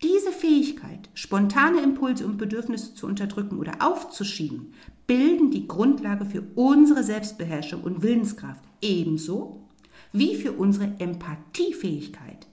Diese 0.03 0.31
Fähigkeit, 0.31 1.09
spontane 1.15 1.81
Impulse 1.81 2.25
und 2.25 2.37
Bedürfnisse 2.37 2.93
zu 2.93 3.07
unterdrücken 3.07 3.57
oder 3.57 3.77
aufzuschieben, 3.79 4.73
bilden 5.07 5.49
die 5.49 5.67
Grundlage 5.67 6.25
für 6.25 6.43
unsere 6.53 7.03
Selbstbeherrschung 7.03 7.81
und 7.81 8.03
Willenskraft, 8.03 8.63
ebenso 8.81 9.67
wie 10.13 10.35
für 10.35 10.51
unsere 10.51 10.99
Empathiefähigkeit. 10.99 12.45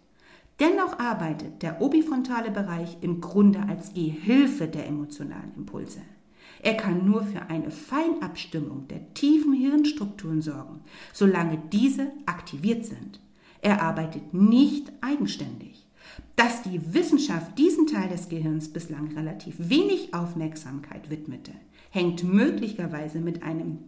Dennoch 0.58 0.98
arbeitet 0.98 1.62
der 1.62 1.82
obifrontale 1.82 2.50
Bereich 2.50 2.96
im 3.02 3.20
Grunde 3.20 3.60
als 3.68 3.92
Gehilfe 3.92 4.66
der 4.66 4.86
emotionalen 4.86 5.52
Impulse. 5.54 6.00
Er 6.62 6.74
kann 6.74 7.04
nur 7.04 7.24
für 7.24 7.42
eine 7.50 7.70
Feinabstimmung 7.70 8.88
der 8.88 9.12
tiefen 9.12 9.52
Hirnstrukturen 9.52 10.40
sorgen, 10.40 10.80
solange 11.12 11.60
diese 11.70 12.10
aktiviert 12.24 12.86
sind. 12.86 13.20
Er 13.60 13.82
arbeitet 13.82 14.32
nicht 14.32 14.90
eigenständig. 15.02 15.83
Dass 16.36 16.62
die 16.62 16.94
Wissenschaft 16.94 17.58
diesen 17.58 17.86
Teil 17.86 18.08
des 18.08 18.28
Gehirns 18.28 18.68
bislang 18.68 19.16
relativ 19.16 19.54
wenig 19.58 20.14
Aufmerksamkeit 20.14 21.10
widmete, 21.10 21.52
hängt 21.90 22.24
möglicherweise 22.24 23.20
mit 23.20 23.42
einem 23.42 23.78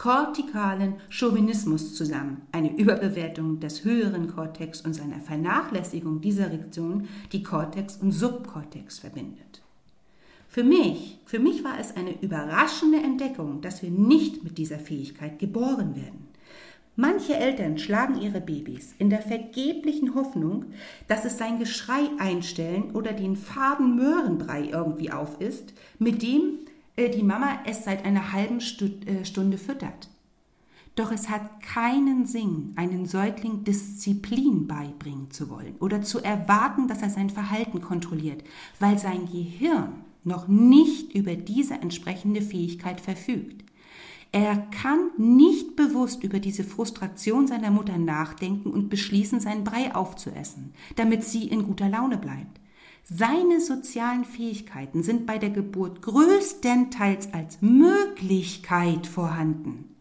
kortikalen 0.00 0.94
Chauvinismus 1.10 1.94
zusammen, 1.94 2.40
eine 2.52 2.74
Überbewertung 2.74 3.60
des 3.60 3.84
höheren 3.84 4.28
Kortex 4.28 4.80
und 4.80 4.94
seiner 4.94 5.20
Vernachlässigung 5.20 6.22
dieser 6.22 6.50
Region, 6.50 7.06
die 7.32 7.42
Kortex 7.42 7.98
und 7.98 8.12
Subkortex 8.12 8.98
verbindet. 8.98 9.60
Für 10.48 10.64
mich, 10.64 11.18
für 11.26 11.38
mich 11.38 11.62
war 11.62 11.78
es 11.78 11.94
eine 11.94 12.18
überraschende 12.22 12.96
Entdeckung, 12.96 13.60
dass 13.60 13.82
wir 13.82 13.90
nicht 13.90 14.42
mit 14.42 14.56
dieser 14.56 14.78
Fähigkeit 14.78 15.38
geboren 15.38 15.94
werden. 15.94 16.29
Manche 17.00 17.34
Eltern 17.34 17.78
schlagen 17.78 18.20
ihre 18.20 18.42
Babys 18.42 18.94
in 18.98 19.08
der 19.08 19.22
vergeblichen 19.22 20.14
Hoffnung, 20.14 20.66
dass 21.08 21.24
es 21.24 21.38
sein 21.38 21.58
Geschrei 21.58 22.10
einstellen 22.18 22.90
oder 22.90 23.14
den 23.14 23.36
faden 23.36 23.96
Möhrenbrei 23.96 24.68
irgendwie 24.70 25.10
aufisst, 25.10 25.72
mit 25.98 26.22
dem 26.22 26.58
äh, 26.96 27.08
die 27.08 27.22
Mama 27.22 27.60
es 27.64 27.84
seit 27.84 28.04
einer 28.04 28.34
halben 28.34 28.58
äh, 28.58 29.24
Stunde 29.24 29.56
füttert. 29.56 30.10
Doch 30.94 31.10
es 31.10 31.30
hat 31.30 31.62
keinen 31.62 32.26
Sinn, 32.26 32.74
einen 32.76 33.06
Säugling 33.06 33.64
Disziplin 33.64 34.66
beibringen 34.66 35.30
zu 35.30 35.48
wollen 35.48 35.76
oder 35.80 36.02
zu 36.02 36.22
erwarten, 36.22 36.86
dass 36.86 37.00
er 37.00 37.08
sein 37.08 37.30
Verhalten 37.30 37.80
kontrolliert, 37.80 38.44
weil 38.78 38.98
sein 38.98 39.24
Gehirn 39.24 40.04
noch 40.22 40.48
nicht 40.48 41.14
über 41.14 41.34
diese 41.34 41.76
entsprechende 41.76 42.42
Fähigkeit 42.42 43.00
verfügt. 43.00 43.64
Er 44.32 44.56
kann 44.56 45.10
nicht 45.16 45.74
bewusst 45.74 46.22
über 46.22 46.38
diese 46.38 46.62
Frustration 46.62 47.48
seiner 47.48 47.70
Mutter 47.70 47.98
nachdenken 47.98 48.70
und 48.70 48.88
beschließen, 48.88 49.40
seinen 49.40 49.64
Brei 49.64 49.94
aufzuessen, 49.94 50.72
damit 50.96 51.24
sie 51.24 51.48
in 51.48 51.64
guter 51.64 51.88
Laune 51.88 52.16
bleibt. 52.16 52.60
Seine 53.02 53.60
sozialen 53.60 54.24
Fähigkeiten 54.24 55.02
sind 55.02 55.26
bei 55.26 55.38
der 55.38 55.50
Geburt 55.50 56.00
größtenteils 56.02 57.34
als 57.34 57.60
Möglichkeit 57.60 59.08
vorhanden. 59.08 59.96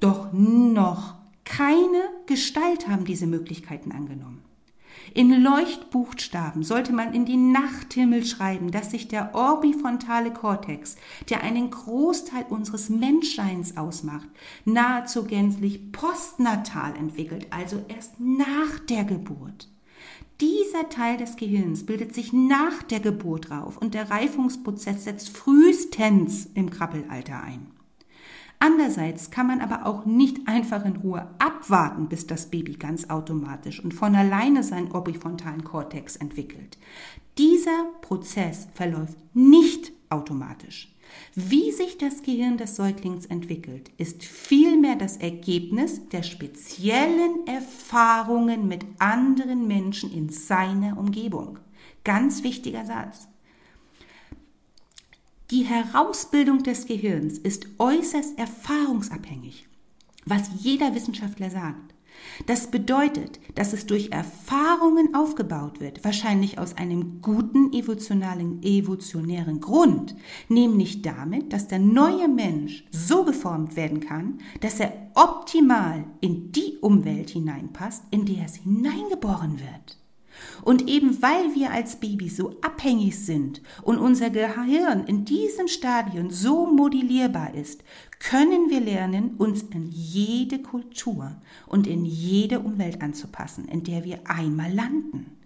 Doch 0.00 0.32
noch 0.32 1.14
keine 1.44 2.02
Gestalt 2.26 2.88
haben 2.88 3.04
diese 3.04 3.26
Möglichkeiten 3.26 3.92
angenommen. 3.92 4.42
In 5.14 5.42
Leuchtbuchstaben 5.42 6.62
sollte 6.62 6.92
man 6.92 7.14
in 7.14 7.24
die 7.24 7.36
Nachthimmel 7.36 8.24
schreiben, 8.24 8.70
dass 8.70 8.90
sich 8.90 9.08
der 9.08 9.34
orbifrontale 9.34 10.32
Kortex, 10.32 10.96
der 11.30 11.42
einen 11.42 11.70
Großteil 11.70 12.44
unseres 12.48 12.88
Menschseins 12.88 13.76
ausmacht, 13.76 14.28
nahezu 14.64 15.24
gänzlich 15.24 15.92
postnatal 15.92 16.94
entwickelt, 16.96 17.46
also 17.50 17.82
erst 17.88 18.20
nach 18.20 18.78
der 18.88 19.04
Geburt. 19.04 19.68
Dieser 20.40 20.88
Teil 20.88 21.16
des 21.16 21.36
Gehirns 21.36 21.84
bildet 21.84 22.14
sich 22.14 22.32
nach 22.32 22.82
der 22.84 23.00
Geburt 23.00 23.50
auf 23.50 23.76
und 23.78 23.94
der 23.94 24.10
Reifungsprozess 24.10 25.04
setzt 25.04 25.36
frühestens 25.36 26.46
im 26.54 26.70
Krabbelalter 26.70 27.42
ein. 27.42 27.77
Andererseits 28.60 29.30
kann 29.30 29.46
man 29.46 29.60
aber 29.60 29.86
auch 29.86 30.04
nicht 30.04 30.48
einfach 30.48 30.84
in 30.84 30.96
Ruhe 30.96 31.28
abwarten, 31.38 32.08
bis 32.08 32.26
das 32.26 32.46
Baby 32.46 32.74
ganz 32.74 33.08
automatisch 33.08 33.82
und 33.82 33.94
von 33.94 34.14
alleine 34.16 34.64
seinen 34.64 34.90
orbifrontalen 34.90 35.62
Kortex 35.62 36.16
entwickelt. 36.16 36.76
Dieser 37.38 37.86
Prozess 38.00 38.66
verläuft 38.74 39.16
nicht 39.32 39.92
automatisch. 40.08 40.92
Wie 41.34 41.70
sich 41.72 41.98
das 41.98 42.22
Gehirn 42.22 42.58
des 42.58 42.76
Säuglings 42.76 43.26
entwickelt, 43.26 43.90
ist 43.96 44.24
vielmehr 44.24 44.96
das 44.96 45.16
Ergebnis 45.16 46.08
der 46.08 46.22
speziellen 46.22 47.46
Erfahrungen 47.46 48.68
mit 48.68 48.84
anderen 48.98 49.66
Menschen 49.68 50.12
in 50.12 50.28
seiner 50.28 50.98
Umgebung. 50.98 51.58
Ganz 52.04 52.42
wichtiger 52.42 52.84
Satz. 52.84 53.28
Die 55.50 55.64
Herausbildung 55.64 56.62
des 56.62 56.84
Gehirns 56.84 57.38
ist 57.38 57.68
äußerst 57.78 58.38
erfahrungsabhängig, 58.38 59.66
was 60.26 60.50
jeder 60.58 60.94
Wissenschaftler 60.94 61.48
sagt. 61.48 61.94
Das 62.46 62.70
bedeutet, 62.70 63.40
dass 63.54 63.72
es 63.72 63.86
durch 63.86 64.12
Erfahrungen 64.12 65.14
aufgebaut 65.14 65.80
wird, 65.80 66.04
wahrscheinlich 66.04 66.58
aus 66.58 66.76
einem 66.76 67.22
guten 67.22 67.72
evolutionären, 67.72 68.62
evolutionären 68.62 69.60
Grund, 69.60 70.16
nämlich 70.50 71.00
damit, 71.00 71.54
dass 71.54 71.66
der 71.66 71.78
neue 71.78 72.28
Mensch 72.28 72.84
so 72.90 73.24
geformt 73.24 73.74
werden 73.74 74.00
kann, 74.00 74.40
dass 74.60 74.80
er 74.80 74.92
optimal 75.14 76.04
in 76.20 76.52
die 76.52 76.76
Umwelt 76.82 77.30
hineinpasst, 77.30 78.02
in 78.10 78.26
die 78.26 78.36
er 78.36 78.48
hineingeboren 78.48 79.58
wird. 79.60 79.96
Und 80.62 80.88
eben 80.88 81.22
weil 81.22 81.54
wir 81.54 81.72
als 81.72 81.96
Baby 81.96 82.28
so 82.28 82.56
abhängig 82.60 83.18
sind 83.18 83.62
und 83.82 83.98
unser 83.98 84.30
Gehirn 84.30 85.04
in 85.04 85.24
diesem 85.24 85.68
Stadium 85.68 86.30
so 86.30 86.66
modellierbar 86.66 87.54
ist, 87.54 87.82
können 88.18 88.68
wir 88.68 88.80
lernen, 88.80 89.36
uns 89.38 89.62
in 89.62 89.90
jede 89.90 90.60
Kultur 90.60 91.36
und 91.66 91.86
in 91.86 92.04
jede 92.04 92.60
Umwelt 92.60 93.00
anzupassen, 93.00 93.66
in 93.66 93.84
der 93.84 94.04
wir 94.04 94.18
einmal 94.26 94.72
landen. 94.72 95.37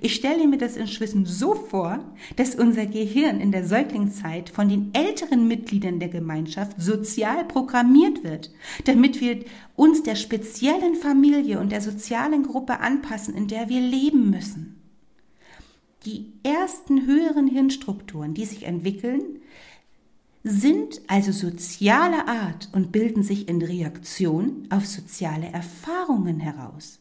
Ich 0.00 0.14
stelle 0.14 0.46
mir 0.46 0.58
das 0.58 0.76
inzwischen 0.76 1.26
so 1.26 1.54
vor, 1.54 1.98
dass 2.36 2.54
unser 2.54 2.86
Gehirn 2.86 3.40
in 3.40 3.52
der 3.52 3.66
Säuglingszeit 3.66 4.48
von 4.50 4.68
den 4.68 4.94
älteren 4.94 5.48
Mitgliedern 5.48 5.98
der 5.98 6.08
Gemeinschaft 6.08 6.80
sozial 6.80 7.44
programmiert 7.44 8.22
wird, 8.24 8.50
damit 8.84 9.20
wir 9.20 9.40
uns 9.76 10.02
der 10.02 10.14
speziellen 10.14 10.94
Familie 10.94 11.58
und 11.60 11.72
der 11.72 11.80
sozialen 11.80 12.44
Gruppe 12.44 12.80
anpassen, 12.80 13.34
in 13.34 13.48
der 13.48 13.68
wir 13.68 13.80
leben 13.80 14.30
müssen. 14.30 14.80
Die 16.06 16.32
ersten 16.42 17.06
höheren 17.06 17.46
Hirnstrukturen, 17.46 18.32
die 18.32 18.46
sich 18.46 18.62
entwickeln, 18.62 19.40
sind 20.42 21.02
also 21.06 21.32
sozialer 21.32 22.26
Art 22.26 22.70
und 22.72 22.92
bilden 22.92 23.22
sich 23.22 23.48
in 23.48 23.60
Reaktion 23.60 24.66
auf 24.70 24.86
soziale 24.86 25.48
Erfahrungen 25.48 26.40
heraus. 26.40 27.00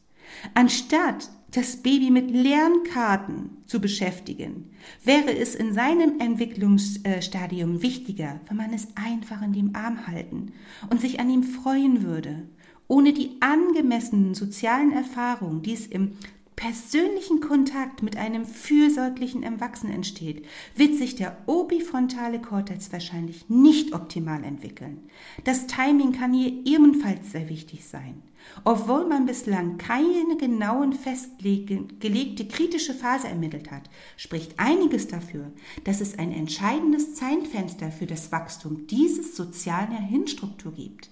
Anstatt 0.53 1.29
das 1.51 1.77
Baby 1.77 2.11
mit 2.11 2.31
Lernkarten 2.31 3.49
zu 3.65 3.81
beschäftigen, 3.81 4.69
wäre 5.03 5.35
es 5.35 5.55
in 5.55 5.73
seinem 5.73 6.19
Entwicklungsstadium 6.19 7.81
wichtiger, 7.81 8.39
wenn 8.47 8.57
man 8.57 8.73
es 8.73 8.87
einfach 8.95 9.41
in 9.41 9.53
dem 9.53 9.75
Arm 9.75 10.07
halten 10.07 10.51
und 10.89 11.01
sich 11.01 11.19
an 11.19 11.29
ihm 11.29 11.43
freuen 11.43 12.03
würde. 12.03 12.47
Ohne 12.87 13.13
die 13.13 13.37
angemessenen 13.39 14.33
sozialen 14.33 14.91
Erfahrungen, 14.91 15.61
die 15.61 15.73
es 15.73 15.85
im 15.87 16.13
persönlichen 16.55 17.39
Kontakt 17.39 18.03
mit 18.03 18.17
einem 18.17 18.45
fürsorglichen 18.45 19.43
Erwachsenen 19.43 19.93
entsteht, 19.93 20.45
wird 20.75 20.95
sich 20.95 21.15
der 21.15 21.37
obifrontale 21.45 22.41
Kortex 22.41 22.91
wahrscheinlich 22.91 23.47
nicht 23.47 23.93
optimal 23.93 24.43
entwickeln. 24.43 24.99
Das 25.45 25.67
Timing 25.67 26.11
kann 26.11 26.33
hier 26.33 26.51
ebenfalls 26.65 27.31
sehr 27.31 27.47
wichtig 27.47 27.85
sein. 27.85 28.21
Obwohl 28.63 29.07
man 29.07 29.25
bislang 29.25 29.77
keine 29.77 30.37
genauen 30.37 30.93
festgelegte 30.93 32.47
kritische 32.47 32.93
Phase 32.93 33.27
ermittelt 33.27 33.71
hat, 33.71 33.89
spricht 34.17 34.59
einiges 34.59 35.07
dafür, 35.07 35.51
dass 35.83 36.01
es 36.01 36.17
ein 36.17 36.31
entscheidendes 36.31 37.15
Zeitfenster 37.15 37.91
für 37.91 38.05
das 38.05 38.31
Wachstum 38.31 38.87
dieses 38.87 39.35
sozialen 39.35 39.97
Hirnstruktur 39.97 40.73
gibt. 40.73 41.09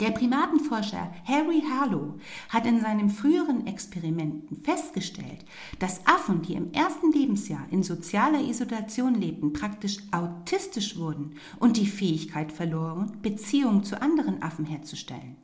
Der 0.00 0.10
Primatenforscher 0.10 1.12
Harry 1.24 1.60
Harlow 1.62 2.14
hat 2.50 2.66
in 2.66 2.80
seinen 2.80 3.10
früheren 3.10 3.66
Experimenten 3.66 4.62
festgestellt, 4.62 5.44
dass 5.80 6.06
Affen, 6.06 6.42
die 6.42 6.54
im 6.54 6.72
ersten 6.72 7.10
Lebensjahr 7.10 7.66
in 7.70 7.82
sozialer 7.82 8.40
Isolation 8.40 9.14
lebten, 9.14 9.52
praktisch 9.52 9.98
autistisch 10.12 10.96
wurden 10.96 11.34
und 11.58 11.76
die 11.78 11.86
Fähigkeit 11.86 12.52
verloren, 12.52 13.16
Beziehungen 13.22 13.82
zu 13.82 14.00
anderen 14.00 14.40
Affen 14.40 14.66
herzustellen. 14.66 15.36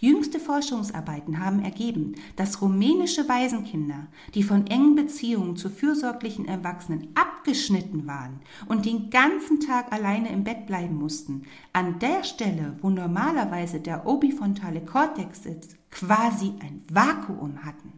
Jüngste 0.00 0.38
Forschungsarbeiten 0.38 1.38
haben 1.38 1.60
ergeben, 1.60 2.14
dass 2.36 2.60
rumänische 2.60 3.28
Waisenkinder, 3.28 4.06
die 4.34 4.42
von 4.42 4.66
engen 4.66 4.94
Beziehungen 4.94 5.56
zu 5.56 5.70
fürsorglichen 5.70 6.46
Erwachsenen 6.46 7.08
abgeschnitten 7.14 8.06
waren 8.06 8.40
und 8.66 8.86
den 8.86 9.10
ganzen 9.10 9.60
Tag 9.60 9.92
alleine 9.92 10.30
im 10.30 10.44
Bett 10.44 10.66
bleiben 10.66 10.96
mussten, 10.96 11.42
an 11.72 11.98
der 11.98 12.24
Stelle, 12.24 12.76
wo 12.82 12.90
normalerweise 12.90 13.80
der 13.80 14.06
obifrontale 14.06 14.80
Kortex 14.80 15.42
sitzt, 15.42 15.76
quasi 15.90 16.52
ein 16.60 16.82
Vakuum 16.90 17.64
hatten. 17.64 17.92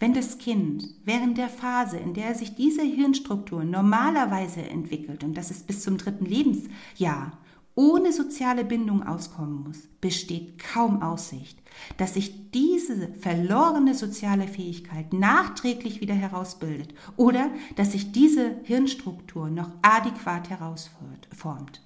Wenn 0.00 0.12
das 0.12 0.38
Kind 0.38 0.84
während 1.04 1.38
der 1.38 1.48
Phase, 1.48 1.96
in 1.96 2.14
der 2.14 2.34
sich 2.34 2.54
diese 2.54 2.82
Hirnstruktur 2.82 3.64
normalerweise 3.64 4.60
entwickelt, 4.60 5.24
und 5.24 5.34
das 5.34 5.50
ist 5.50 5.66
bis 5.66 5.82
zum 5.82 5.96
dritten 5.96 6.26
Lebensjahr, 6.26 7.38
ohne 7.74 8.12
soziale 8.12 8.64
Bindung 8.64 9.02
auskommen 9.02 9.64
muss, 9.64 9.88
besteht 10.00 10.58
kaum 10.58 11.02
Aussicht, 11.02 11.58
dass 11.96 12.14
sich 12.14 12.50
diese 12.52 13.12
verlorene 13.14 13.94
soziale 13.94 14.46
Fähigkeit 14.46 15.12
nachträglich 15.12 16.00
wieder 16.00 16.14
herausbildet 16.14 16.94
oder 17.16 17.50
dass 17.76 17.92
sich 17.92 18.12
diese 18.12 18.56
Hirnstruktur 18.62 19.48
noch 19.48 19.70
adäquat 19.82 20.50
herausformt. 20.50 21.80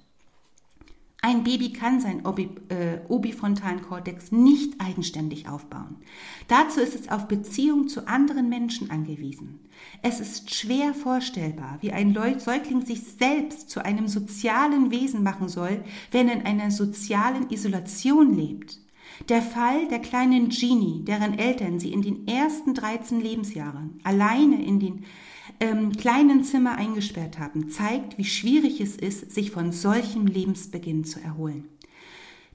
Ein 1.21 1.43
Baby 1.43 1.73
kann 1.73 1.99
seinen 1.99 2.25
Obi, 2.25 2.49
äh, 2.69 2.99
obifrontalen 3.09 3.81
Kortex 3.81 4.31
nicht 4.31 4.79
eigenständig 4.79 5.49
aufbauen. 5.49 5.97
Dazu 6.47 6.79
ist 6.79 6.95
es 6.95 7.09
auf 7.09 7.27
Beziehung 7.27 7.89
zu 7.89 8.07
anderen 8.07 8.47
Menschen 8.47 8.89
angewiesen. 8.89 9.59
Es 10.01 10.21
ist 10.21 10.53
schwer 10.55 10.93
vorstellbar, 10.93 11.77
wie 11.81 11.91
ein 11.91 12.13
Säugling 12.39 12.85
sich 12.85 13.03
selbst 13.03 13.69
zu 13.69 13.83
einem 13.83 14.07
sozialen 14.07 14.91
Wesen 14.91 15.21
machen 15.21 15.49
soll, 15.49 15.83
wenn 16.11 16.29
er 16.29 16.35
in 16.35 16.45
einer 16.45 16.71
sozialen 16.71 17.49
Isolation 17.49 18.33
lebt. 18.33 18.79
Der 19.27 19.41
Fall 19.41 19.89
der 19.89 19.99
kleinen 19.99 20.47
Genie, 20.47 21.03
deren 21.03 21.37
Eltern 21.37 21.79
sie 21.79 21.91
in 21.91 22.01
den 22.01 22.27
ersten 22.29 22.73
13 22.73 23.19
Lebensjahren 23.19 23.99
alleine 24.03 24.63
in 24.63 24.79
den 24.79 25.03
ähm, 25.59 25.91
kleinen 25.91 26.43
Zimmer 26.43 26.77
eingesperrt 26.77 27.39
haben, 27.39 27.69
zeigt, 27.69 28.17
wie 28.17 28.25
schwierig 28.25 28.81
es 28.81 28.95
ist, 28.95 29.31
sich 29.33 29.51
von 29.51 29.71
solchem 29.71 30.25
Lebensbeginn 30.27 31.03
zu 31.03 31.19
erholen. 31.19 31.65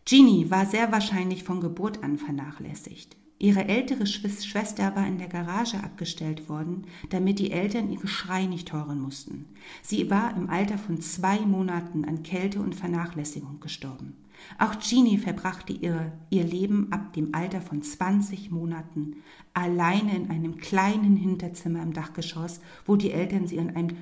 Jeannie 0.06 0.50
war 0.50 0.66
sehr 0.66 0.92
wahrscheinlich 0.92 1.44
von 1.44 1.60
Geburt 1.60 2.02
an 2.02 2.18
vernachlässigt. 2.18 3.16
Ihre 3.38 3.66
ältere 3.66 4.06
Schwester 4.06 4.94
war 4.94 5.06
in 5.06 5.18
der 5.18 5.28
Garage 5.28 5.82
abgestellt 5.82 6.48
worden, 6.48 6.86
damit 7.10 7.38
die 7.38 7.50
Eltern 7.50 7.90
ihr 7.90 7.98
Geschrei 7.98 8.46
nicht 8.46 8.72
hören 8.72 9.00
mussten. 9.00 9.46
Sie 9.82 10.08
war 10.10 10.36
im 10.36 10.48
Alter 10.48 10.78
von 10.78 11.00
zwei 11.00 11.40
Monaten 11.40 12.04
an 12.04 12.22
Kälte 12.22 12.60
und 12.60 12.74
Vernachlässigung 12.74 13.60
gestorben. 13.60 14.14
Auch 14.58 14.76
Jeannie 14.76 15.18
verbrachte 15.18 15.72
ihr, 15.72 16.12
ihr 16.30 16.44
Leben 16.44 16.92
ab 16.92 17.12
dem 17.12 17.34
Alter 17.34 17.60
von 17.60 17.82
20 17.82 18.50
Monaten 18.50 19.16
alleine 19.52 20.16
in 20.16 20.30
einem 20.30 20.56
kleinen 20.58 21.16
Hinterzimmer 21.16 21.82
im 21.82 21.92
Dachgeschoss, 21.92 22.60
wo 22.86 22.96
die 22.96 23.10
Eltern 23.10 23.46
sie 23.46 23.58
an 23.58 23.70
einem 23.70 23.96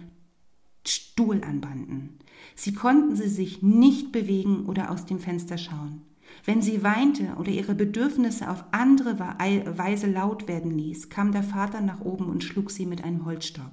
Stuhl 0.86 1.42
anbanden. 1.44 2.18
Sie 2.54 2.74
konnten 2.74 3.16
sie 3.16 3.28
sich 3.28 3.62
nicht 3.62 4.12
bewegen 4.12 4.66
oder 4.66 4.90
aus 4.90 5.06
dem 5.06 5.18
Fenster 5.18 5.58
schauen. 5.58 6.02
Wenn 6.44 6.62
sie 6.62 6.82
weinte 6.82 7.36
oder 7.38 7.50
ihre 7.50 7.74
Bedürfnisse 7.74 8.50
auf 8.50 8.64
andere 8.72 9.18
Weise 9.18 10.06
laut 10.06 10.48
werden 10.48 10.76
ließ, 10.76 11.08
kam 11.08 11.30
der 11.32 11.42
Vater 11.42 11.80
nach 11.80 12.00
oben 12.00 12.26
und 12.26 12.42
schlug 12.42 12.70
sie 12.70 12.86
mit 12.86 13.04
einem 13.04 13.24
Holzstock. 13.24 13.72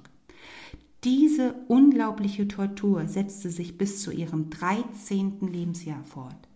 Diese 1.02 1.54
unglaubliche 1.68 2.46
Tortur 2.46 3.08
setzte 3.08 3.50
sich 3.50 3.78
bis 3.78 4.02
zu 4.02 4.12
ihrem 4.12 4.50
13. 4.50 5.40
Lebensjahr 5.40 6.04
fort. 6.04 6.49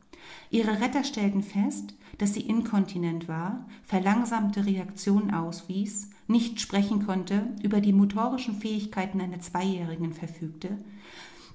Ihre 0.51 0.81
Retter 0.81 1.05
stellten 1.05 1.43
fest, 1.43 1.95
dass 2.19 2.35
sie 2.35 2.43
inkontinent 2.43 3.29
war, 3.29 3.67
verlangsamte 3.85 4.67
Reaktionen 4.67 5.33
auswies, 5.33 6.11
nicht 6.27 6.61
sprechen 6.61 7.07
konnte, 7.07 7.49
über 7.63 7.81
die 7.81 7.93
motorischen 7.93 8.57
Fähigkeiten 8.57 9.21
einer 9.21 9.41
Zweijährigen 9.41 10.13
verfügte, 10.13 10.79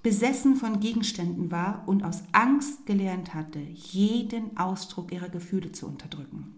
besessen 0.04 0.56
von 0.56 0.80
Gegenständen 0.80 1.52
war 1.52 1.84
und 1.88 2.04
aus 2.04 2.24
Angst 2.32 2.86
gelernt 2.86 3.34
hatte, 3.34 3.60
jeden 3.60 4.58
Ausdruck 4.58 5.12
ihrer 5.12 5.30
Gefühle 5.30 5.72
zu 5.72 5.88
unterdrücken. 5.88 6.56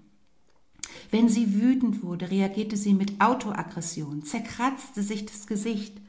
Wenn 1.09 1.27
sie 1.27 1.53
wütend 1.55 2.03
wurde, 2.03 2.31
reagierte 2.31 2.77
sie 2.77 2.93
mit 2.93 3.19
Autoaggression, 3.19 4.23
zerkratzte 4.23 5.03
sich 5.03 5.25
das 5.25 5.47
Gesicht, 5.47 5.99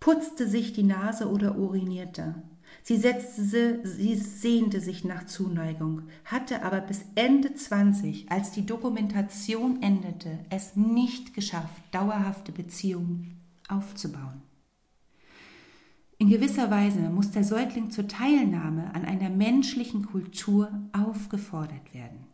putzte 0.00 0.48
sich 0.48 0.72
die 0.72 0.82
Nase 0.82 1.28
oder 1.28 1.56
urinierte. 1.56 2.42
Sie, 2.88 2.96
setzte, 2.96 3.86
sie 3.86 4.14
sehnte 4.14 4.80
sich 4.80 5.04
nach 5.04 5.26
Zuneigung, 5.26 6.04
hatte 6.24 6.62
aber 6.62 6.80
bis 6.80 7.04
Ende 7.16 7.52
20, 7.52 8.32
als 8.32 8.50
die 8.52 8.64
Dokumentation 8.64 9.82
endete, 9.82 10.38
es 10.48 10.74
nicht 10.74 11.34
geschafft, 11.34 11.82
dauerhafte 11.90 12.50
Beziehungen 12.50 13.42
aufzubauen. 13.68 14.40
In 16.16 16.30
gewisser 16.30 16.70
Weise 16.70 17.00
muss 17.10 17.30
der 17.30 17.44
Säugling 17.44 17.90
zur 17.90 18.08
Teilnahme 18.08 18.94
an 18.94 19.04
einer 19.04 19.28
menschlichen 19.28 20.06
Kultur 20.06 20.70
aufgefordert 20.94 21.92
werden. 21.92 22.24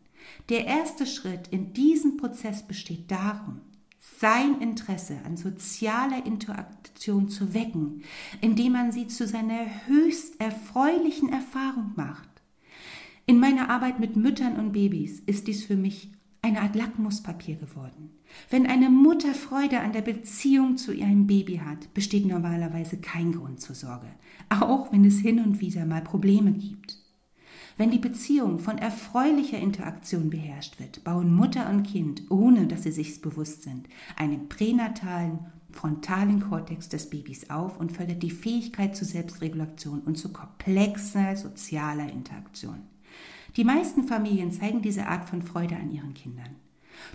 Der 0.50 0.66
erste 0.66 1.04
Schritt 1.04 1.48
in 1.48 1.72
diesem 1.72 2.16
Prozess 2.16 2.62
besteht 2.62 3.10
darum, 3.10 3.60
sein 4.20 4.60
Interesse 4.60 5.18
an 5.24 5.36
sozialer 5.36 6.24
Interaktion 6.26 7.28
zu 7.28 7.54
wecken, 7.54 8.02
indem 8.40 8.72
man 8.72 8.92
sie 8.92 9.06
zu 9.06 9.26
seiner 9.26 9.86
höchst 9.86 10.40
erfreulichen 10.40 11.30
Erfahrung 11.30 11.92
macht. 11.96 12.28
In 13.26 13.38
meiner 13.38 13.70
Arbeit 13.70 14.00
mit 14.00 14.16
Müttern 14.16 14.56
und 14.56 14.72
Babys 14.72 15.20
ist 15.20 15.46
dies 15.46 15.64
für 15.64 15.76
mich 15.76 16.10
eine 16.42 16.60
Art 16.60 16.74
Lackmuspapier 16.74 17.56
geworden. 17.56 18.10
Wenn 18.50 18.66
eine 18.66 18.90
Mutter 18.90 19.32
Freude 19.32 19.80
an 19.80 19.92
der 19.92 20.02
Beziehung 20.02 20.76
zu 20.76 20.92
ihrem 20.92 21.26
Baby 21.26 21.62
hat, 21.64 21.92
besteht 21.94 22.26
normalerweise 22.26 22.98
kein 22.98 23.32
Grund 23.32 23.60
zur 23.60 23.74
Sorge, 23.74 24.08
auch 24.50 24.92
wenn 24.92 25.06
es 25.06 25.18
hin 25.18 25.40
und 25.40 25.60
wieder 25.60 25.86
mal 25.86 26.02
Probleme 26.02 26.52
gibt. 26.52 27.03
Wenn 27.76 27.90
die 27.90 27.98
Beziehung 27.98 28.60
von 28.60 28.78
erfreulicher 28.78 29.58
Interaktion 29.58 30.30
beherrscht 30.30 30.78
wird, 30.78 31.02
bauen 31.02 31.34
Mutter 31.34 31.68
und 31.68 31.82
Kind, 31.82 32.30
ohne 32.30 32.68
dass 32.68 32.84
sie 32.84 32.92
sich 32.92 33.20
bewusst 33.20 33.64
sind, 33.64 33.88
einen 34.14 34.48
pränatalen, 34.48 35.40
frontalen 35.72 36.38
Kortex 36.38 36.88
des 36.88 37.10
Babys 37.10 37.50
auf 37.50 37.80
und 37.80 37.90
fördert 37.90 38.22
die 38.22 38.30
Fähigkeit 38.30 38.94
zur 38.94 39.08
Selbstregulation 39.08 40.02
und 40.02 40.16
zu 40.16 40.32
komplexer 40.32 41.34
sozialer 41.34 42.12
Interaktion. 42.12 42.82
Die 43.56 43.64
meisten 43.64 44.04
Familien 44.04 44.52
zeigen 44.52 44.80
diese 44.80 45.08
Art 45.08 45.28
von 45.28 45.42
Freude 45.42 45.74
an 45.74 45.90
ihren 45.90 46.14
Kindern. 46.14 46.56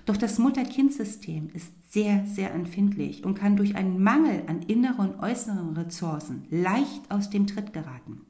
Doch 0.05 0.17
das 0.17 0.39
Mutter-Kind-System 0.39 1.51
ist 1.53 1.71
sehr, 1.89 2.25
sehr 2.25 2.53
empfindlich 2.53 3.23
und 3.23 3.35
kann 3.35 3.55
durch 3.55 3.77
einen 3.77 4.03
Mangel 4.03 4.43
an 4.47 4.61
inneren 4.63 5.11
und 5.11 5.19
äußeren 5.21 5.77
Ressourcen 5.77 6.45
leicht 6.49 7.09
aus 7.09 7.29
dem 7.29 7.47
Tritt 7.47 7.71
geraten. 7.71 8.21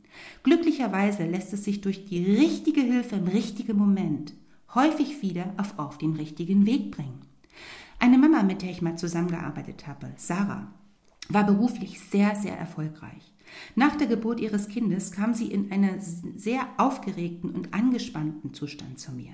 Glücklicherweise 0.43 1.25
lässt 1.25 1.53
es 1.53 1.63
sich 1.63 1.81
durch 1.81 2.05
die 2.05 2.23
richtige 2.23 2.81
Hilfe 2.81 3.15
im 3.15 3.27
richtigen 3.27 3.77
Moment 3.77 4.33
häufig 4.75 5.21
wieder 5.21 5.53
auf, 5.57 5.77
auf 5.77 5.97
den 5.97 6.15
richtigen 6.15 6.65
Weg 6.65 6.91
bringen. 6.91 7.21
Eine 7.99 8.17
Mama, 8.17 8.43
mit 8.43 8.61
der 8.61 8.69
ich 8.69 8.81
mal 8.81 8.97
zusammengearbeitet 8.97 9.87
habe, 9.87 10.11
Sarah, 10.15 10.71
war 11.27 11.45
beruflich 11.45 11.99
sehr, 11.99 12.35
sehr 12.35 12.57
erfolgreich. 12.57 13.33
Nach 13.75 13.95
der 13.95 14.07
Geburt 14.07 14.39
ihres 14.39 14.67
Kindes 14.67 15.11
kam 15.11 15.33
sie 15.33 15.51
in 15.51 15.71
einen 15.71 15.99
sehr 15.99 16.67
aufgeregten 16.77 17.49
und 17.49 17.73
angespannten 17.73 18.53
Zustand 18.53 18.99
zu 18.99 19.11
mir. 19.11 19.33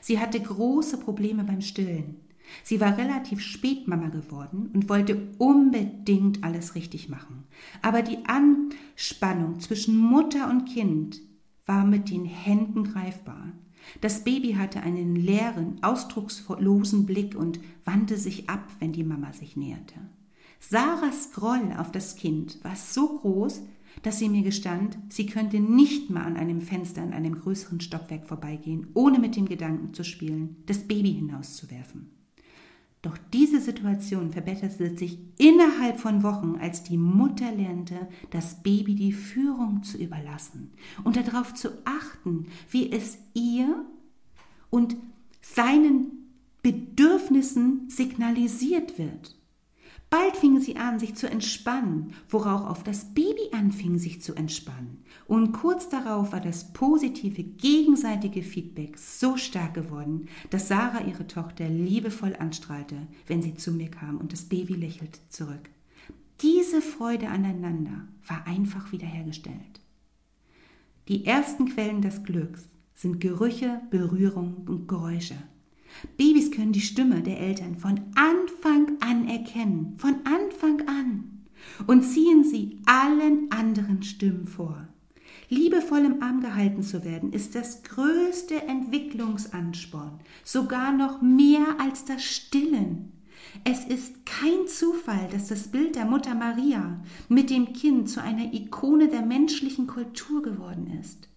Sie 0.00 0.18
hatte 0.18 0.40
große 0.40 0.98
Probleme 0.98 1.44
beim 1.44 1.60
Stillen. 1.60 2.16
Sie 2.62 2.80
war 2.80 2.98
relativ 2.98 3.40
spät 3.40 3.88
Mama 3.88 4.08
geworden 4.08 4.70
und 4.72 4.88
wollte 4.88 5.28
unbedingt 5.38 6.44
alles 6.44 6.74
richtig 6.74 7.08
machen. 7.08 7.44
Aber 7.82 8.02
die 8.02 8.18
Anspannung 8.26 9.60
zwischen 9.60 9.96
Mutter 9.96 10.50
und 10.50 10.66
Kind 10.66 11.20
war 11.66 11.84
mit 11.84 12.10
den 12.10 12.24
Händen 12.24 12.84
greifbar. 12.84 13.52
Das 14.00 14.24
Baby 14.24 14.54
hatte 14.54 14.82
einen 14.82 15.16
leeren, 15.16 15.82
ausdruckslosen 15.82 17.06
Blick 17.06 17.34
und 17.34 17.60
wandte 17.84 18.16
sich 18.16 18.48
ab, 18.48 18.66
wenn 18.78 18.92
die 18.92 19.04
Mama 19.04 19.32
sich 19.32 19.56
näherte. 19.56 19.94
Sarahs 20.60 21.32
Groll 21.32 21.74
auf 21.76 21.92
das 21.92 22.16
Kind 22.16 22.62
war 22.64 22.76
so 22.76 23.18
groß, 23.18 23.62
dass 24.02 24.18
sie 24.18 24.28
mir 24.28 24.42
gestand, 24.42 24.98
sie 25.08 25.26
könnte 25.26 25.60
nicht 25.60 26.10
mal 26.10 26.24
an 26.24 26.36
einem 26.36 26.60
Fenster 26.60 27.02
in 27.02 27.12
einem 27.12 27.38
größeren 27.38 27.80
Stockwerk 27.80 28.26
vorbeigehen, 28.26 28.88
ohne 28.94 29.18
mit 29.18 29.36
dem 29.36 29.46
Gedanken 29.46 29.94
zu 29.94 30.04
spielen, 30.04 30.56
das 30.66 30.86
Baby 30.88 31.12
hinauszuwerfen. 31.12 32.13
Doch 33.04 33.18
diese 33.34 33.60
Situation 33.60 34.32
verbesserte 34.32 34.96
sich 34.96 35.18
innerhalb 35.36 36.00
von 36.00 36.22
Wochen, 36.22 36.56
als 36.58 36.84
die 36.84 36.96
Mutter 36.96 37.52
lernte, 37.52 38.08
das 38.30 38.62
Baby 38.62 38.94
die 38.94 39.12
Führung 39.12 39.82
zu 39.82 39.98
überlassen 39.98 40.72
und 41.04 41.16
darauf 41.16 41.52
zu 41.52 41.68
achten, 41.84 42.46
wie 42.70 42.90
es 42.90 43.18
ihr 43.34 43.84
und 44.70 44.96
seinen 45.42 46.12
Bedürfnissen 46.62 47.90
signalisiert 47.90 48.96
wird. 48.96 49.36
Bald 50.14 50.36
fingen 50.36 50.60
sie 50.60 50.76
an, 50.76 51.00
sich 51.00 51.16
zu 51.16 51.28
entspannen, 51.28 52.12
worauf 52.28 52.60
auch 52.70 52.84
das 52.84 53.04
Baby 53.14 53.50
anfing, 53.50 53.98
sich 53.98 54.22
zu 54.22 54.36
entspannen. 54.36 55.02
Und 55.26 55.50
kurz 55.50 55.88
darauf 55.88 56.30
war 56.30 56.40
das 56.40 56.72
positive, 56.72 57.42
gegenseitige 57.42 58.44
Feedback 58.44 58.96
so 58.96 59.36
stark 59.36 59.74
geworden, 59.74 60.28
dass 60.50 60.68
Sarah 60.68 61.04
ihre 61.04 61.26
Tochter 61.26 61.68
liebevoll 61.68 62.36
anstrahlte, 62.38 63.08
wenn 63.26 63.42
sie 63.42 63.56
zu 63.56 63.72
mir 63.72 63.90
kam 63.90 64.18
und 64.18 64.32
das 64.32 64.44
Baby 64.44 64.74
lächelte 64.74 65.18
zurück. 65.30 65.68
Diese 66.42 66.80
Freude 66.80 67.26
aneinander 67.26 68.06
war 68.28 68.46
einfach 68.46 68.92
wiederhergestellt. 68.92 69.80
Die 71.08 71.26
ersten 71.26 71.66
Quellen 71.66 72.02
des 72.02 72.22
Glücks 72.22 72.68
sind 72.94 73.20
Gerüche, 73.20 73.80
Berührung 73.90 74.58
und 74.68 74.86
Geräusche. 74.86 75.38
Babys 76.16 76.50
können 76.50 76.72
die 76.72 76.80
Stimme 76.80 77.22
der 77.22 77.40
Eltern 77.40 77.76
von 77.76 78.00
Anfang 78.14 78.96
an 79.00 79.28
erkennen, 79.28 79.94
von 79.98 80.16
Anfang 80.24 80.86
an, 80.88 81.44
und 81.86 82.02
ziehen 82.02 82.44
sie 82.44 82.80
allen 82.86 83.50
anderen 83.50 84.02
Stimmen 84.02 84.46
vor. 84.46 84.88
Liebevoll 85.48 86.04
im 86.04 86.22
Arm 86.22 86.40
gehalten 86.40 86.82
zu 86.82 87.04
werden, 87.04 87.32
ist 87.32 87.54
das 87.54 87.82
größte 87.82 88.62
Entwicklungsansporn, 88.62 90.20
sogar 90.42 90.92
noch 90.92 91.20
mehr 91.22 91.78
als 91.78 92.04
das 92.04 92.24
Stillen. 92.24 93.12
Es 93.64 93.84
ist 93.84 94.24
kein 94.24 94.66
Zufall, 94.66 95.28
dass 95.30 95.48
das 95.48 95.68
Bild 95.68 95.96
der 95.96 96.06
Mutter 96.06 96.34
Maria 96.34 97.00
mit 97.28 97.50
dem 97.50 97.72
Kind 97.72 98.08
zu 98.08 98.22
einer 98.22 98.52
Ikone 98.52 99.08
der 99.08 99.22
menschlichen 99.22 99.86
Kultur 99.86 100.42
geworden 100.42 100.98
ist 101.00 101.28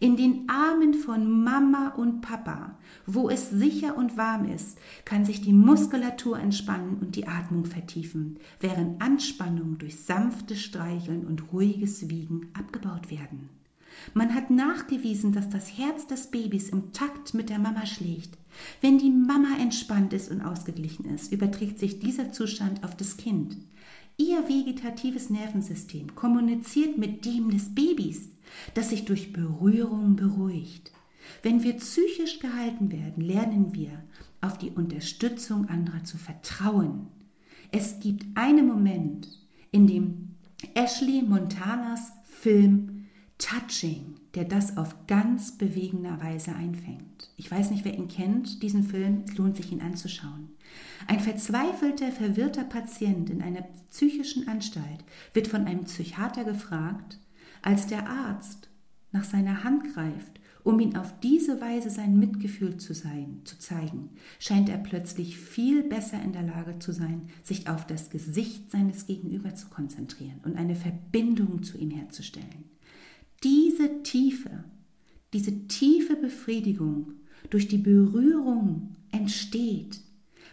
in 0.00 0.16
den 0.16 0.48
Armen 0.48 0.94
von 0.94 1.44
Mama 1.44 1.90
und 1.90 2.22
Papa, 2.22 2.78
wo 3.06 3.28
es 3.28 3.50
sicher 3.50 3.98
und 3.98 4.16
warm 4.16 4.46
ist, 4.50 4.78
kann 5.04 5.26
sich 5.26 5.42
die 5.42 5.52
Muskulatur 5.52 6.38
entspannen 6.38 6.96
und 7.00 7.16
die 7.16 7.28
Atmung 7.28 7.66
vertiefen, 7.66 8.38
während 8.60 9.00
Anspannung 9.02 9.76
durch 9.76 10.00
sanftes 10.00 10.62
Streicheln 10.62 11.26
und 11.26 11.52
ruhiges 11.52 12.08
Wiegen 12.08 12.48
abgebaut 12.54 13.10
werden. 13.10 13.50
Man 14.14 14.34
hat 14.34 14.50
nachgewiesen, 14.50 15.32
dass 15.32 15.50
das 15.50 15.76
Herz 15.76 16.06
des 16.06 16.28
Babys 16.28 16.70
im 16.70 16.92
Takt 16.92 17.34
mit 17.34 17.50
der 17.50 17.58
Mama 17.58 17.84
schlägt. 17.84 18.38
Wenn 18.80 18.98
die 18.98 19.10
Mama 19.10 19.58
entspannt 19.60 20.14
ist 20.14 20.30
und 20.30 20.40
ausgeglichen 20.40 21.04
ist, 21.04 21.30
überträgt 21.30 21.78
sich 21.78 21.98
dieser 21.98 22.32
Zustand 22.32 22.82
auf 22.84 22.96
das 22.96 23.18
Kind. 23.18 23.58
Ihr 24.16 24.48
vegetatives 24.48 25.28
Nervensystem 25.28 26.14
kommuniziert 26.14 26.96
mit 26.96 27.24
dem 27.26 27.50
des 27.50 27.74
Babys 27.74 28.30
das 28.74 28.90
sich 28.90 29.04
durch 29.04 29.32
Berührung 29.32 30.16
beruhigt. 30.16 30.92
Wenn 31.42 31.62
wir 31.62 31.74
psychisch 31.74 32.38
gehalten 32.40 32.90
werden, 32.90 33.22
lernen 33.22 33.74
wir, 33.74 34.02
auf 34.40 34.58
die 34.58 34.70
Unterstützung 34.70 35.68
anderer 35.68 36.04
zu 36.04 36.16
vertrauen. 36.16 37.08
Es 37.72 38.00
gibt 38.00 38.24
einen 38.36 38.66
Moment, 38.66 39.28
in 39.70 39.86
dem 39.86 40.30
Ashley 40.74 41.22
Montanas 41.22 42.12
Film 42.24 43.06
Touching, 43.38 44.16
der 44.34 44.44
das 44.44 44.76
auf 44.76 45.06
ganz 45.06 45.56
bewegender 45.56 46.20
Weise 46.22 46.54
einfängt. 46.54 47.30
Ich 47.36 47.50
weiß 47.50 47.70
nicht, 47.70 47.84
wer 47.84 47.94
ihn 47.94 48.08
kennt, 48.08 48.62
diesen 48.62 48.82
Film, 48.82 49.24
es 49.26 49.36
lohnt 49.36 49.56
sich 49.56 49.72
ihn 49.72 49.80
anzuschauen. 49.80 50.50
Ein 51.06 51.20
verzweifelter, 51.20 52.12
verwirrter 52.12 52.64
Patient 52.64 53.30
in 53.30 53.42
einer 53.42 53.62
psychischen 53.90 54.46
Anstalt 54.48 55.04
wird 55.32 55.48
von 55.48 55.66
einem 55.66 55.84
Psychiater 55.84 56.44
gefragt, 56.44 57.18
als 57.62 57.86
der 57.86 58.08
Arzt 58.08 58.68
nach 59.12 59.24
seiner 59.24 59.64
Hand 59.64 59.92
greift, 59.94 60.40
um 60.62 60.78
ihn 60.78 60.96
auf 60.96 61.18
diese 61.20 61.60
Weise 61.60 61.90
sein 61.90 62.18
Mitgefühl 62.18 62.76
zu, 62.76 62.94
sein, 62.94 63.40
zu 63.44 63.58
zeigen, 63.58 64.10
scheint 64.38 64.68
er 64.68 64.78
plötzlich 64.78 65.38
viel 65.38 65.82
besser 65.82 66.22
in 66.22 66.32
der 66.32 66.42
Lage 66.42 66.78
zu 66.78 66.92
sein, 66.92 67.28
sich 67.42 67.68
auf 67.68 67.86
das 67.86 68.10
Gesicht 68.10 68.70
seines 68.70 69.06
Gegenüber 69.06 69.54
zu 69.54 69.68
konzentrieren 69.68 70.40
und 70.44 70.56
eine 70.56 70.76
Verbindung 70.76 71.62
zu 71.62 71.78
ihm 71.78 71.90
herzustellen. 71.90 72.64
Diese 73.42 74.02
tiefe, 74.02 74.64
diese 75.32 75.66
tiefe 75.66 76.16
Befriedigung 76.16 77.14
durch 77.48 77.68
die 77.68 77.78
Berührung 77.78 78.96
entsteht, 79.12 80.00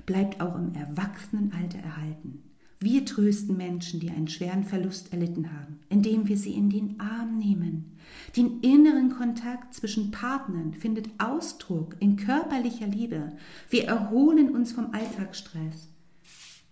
bleibt 0.06 0.40
auch 0.40 0.56
im 0.56 0.74
Erwachsenenalter 0.74 1.80
erhalten. 1.80 2.44
Wir 2.80 3.06
trösten 3.06 3.58
Menschen, 3.58 4.00
die 4.00 4.12
einen 4.12 4.28
schweren 4.28 4.64
Verlust 4.64 5.12
erlitten 5.12 5.52
haben, 5.52 5.80
indem 5.90 6.28
wir 6.28 6.38
sie 6.38 6.54
in 6.54 6.70
den 6.70 7.00
Arm 7.00 7.38
nehmen. 7.38 7.98
Den 8.36 8.62
inneren 8.62 9.10
Kontakt 9.10 9.74
zwischen 9.74 10.12
Partnern 10.12 10.74
findet 10.74 11.10
Ausdruck 11.18 11.96
in 12.00 12.18
körperlicher 12.18 12.86
Liebe. 12.86 13.36
Wir 13.70 13.86
erholen 13.86 14.54
uns 14.54 14.74
vom 14.74 14.94
Alltagsstress, 14.94 15.90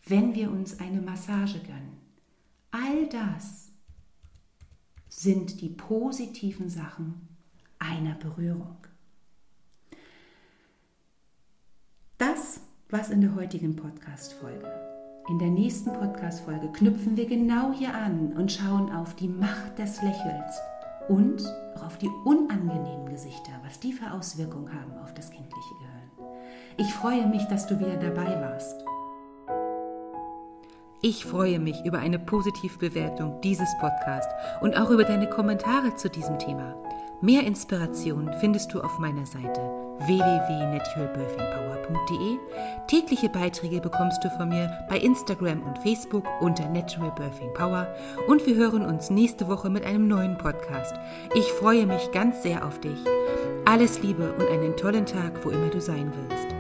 wenn 0.06 0.36
wir 0.36 0.52
uns 0.52 0.80
eine 0.80 1.02
Massage 1.02 1.60
gönnen. 1.60 1.98
All 2.70 3.08
das 3.10 3.72
sind 5.10 5.62
die 5.62 5.70
positiven 5.70 6.70
Sachen 6.70 7.28
einer 7.80 8.16
Berührung. 8.16 8.78
Das 12.18 12.60
war's 12.90 13.10
in 13.10 13.22
der 13.22 13.34
heutigen 13.34 13.76
Podcast-Folge. 13.76 14.95
In 15.28 15.40
der 15.40 15.50
nächsten 15.50 15.92
Podcast-Folge 15.92 16.68
knüpfen 16.72 17.18
wir 17.18 17.26
genau 17.26 17.72
hier 17.74 17.96
an 17.96 18.34
und 18.38 18.52
schauen 18.52 18.94
auf 18.94 19.16
die 19.16 19.28
Macht 19.28 19.80
des 19.80 20.00
Lächelns 20.04 20.60
und 21.10 21.44
auch 21.76 21.88
auf 21.88 21.98
die 21.98 22.12
unangenehmen 22.26 23.08
Gesichter, 23.10 23.52
was 23.66 23.80
die 23.80 23.92
für 23.92 24.12
Auswirkungen 24.12 24.70
haben 24.70 24.94
auf 25.04 25.16
das 25.16 25.32
kindliche 25.32 25.74
Gehirn. 25.80 26.30
Ich 26.78 26.94
freue 26.94 27.26
mich, 27.26 27.44
dass 27.46 27.66
du 27.66 27.80
wieder 27.80 27.98
dabei 27.98 28.40
warst. 28.40 28.86
Ich 31.02 31.26
freue 31.26 31.60
mich 31.60 31.84
über 31.86 31.98
eine 31.98 32.20
Positivbewertung 32.20 33.42
dieses 33.42 33.70
Podcasts 33.80 34.34
und 34.62 34.78
auch 34.80 34.92
über 34.92 35.06
deine 35.06 35.28
Kommentare 35.28 35.96
zu 35.96 36.08
diesem 36.08 36.38
Thema. 36.38 36.76
Mehr 37.22 37.44
Inspiration 37.48 38.32
findest 38.40 38.72
du 38.76 38.82
auf 38.82 39.00
meiner 39.00 39.26
Seite 39.26 39.85
www.naturalbirthingpower.de. 40.00 42.38
Tägliche 42.88 43.30
Beiträge 43.30 43.82
bekommst 43.82 44.24
du 44.24 44.30
von 44.32 44.50
mir 44.50 44.72
bei 44.90 44.98
Instagram 44.98 45.62
und 45.64 45.78
Facebook 45.80 46.24
unter 46.42 46.68
Natural 46.70 47.12
Birthing 47.12 47.54
Power 47.54 47.88
und 48.28 48.46
wir 48.46 48.56
hören 48.56 48.86
uns 48.86 49.10
nächste 49.10 49.48
Woche 49.48 49.70
mit 49.70 49.86
einem 49.86 50.08
neuen 50.08 50.38
Podcast. 50.38 50.96
Ich 51.34 51.52
freue 51.54 51.86
mich 51.86 52.12
ganz 52.12 52.44
sehr 52.44 52.66
auf 52.66 52.80
dich. 52.80 52.98
Alles 53.66 54.02
Liebe 54.02 54.34
und 54.34 54.50
einen 54.50 54.76
tollen 54.78 55.06
Tag, 55.06 55.44
wo 55.44 55.50
immer 55.50 55.70
du 55.70 55.82
sein 55.82 56.14
willst. 56.16 56.55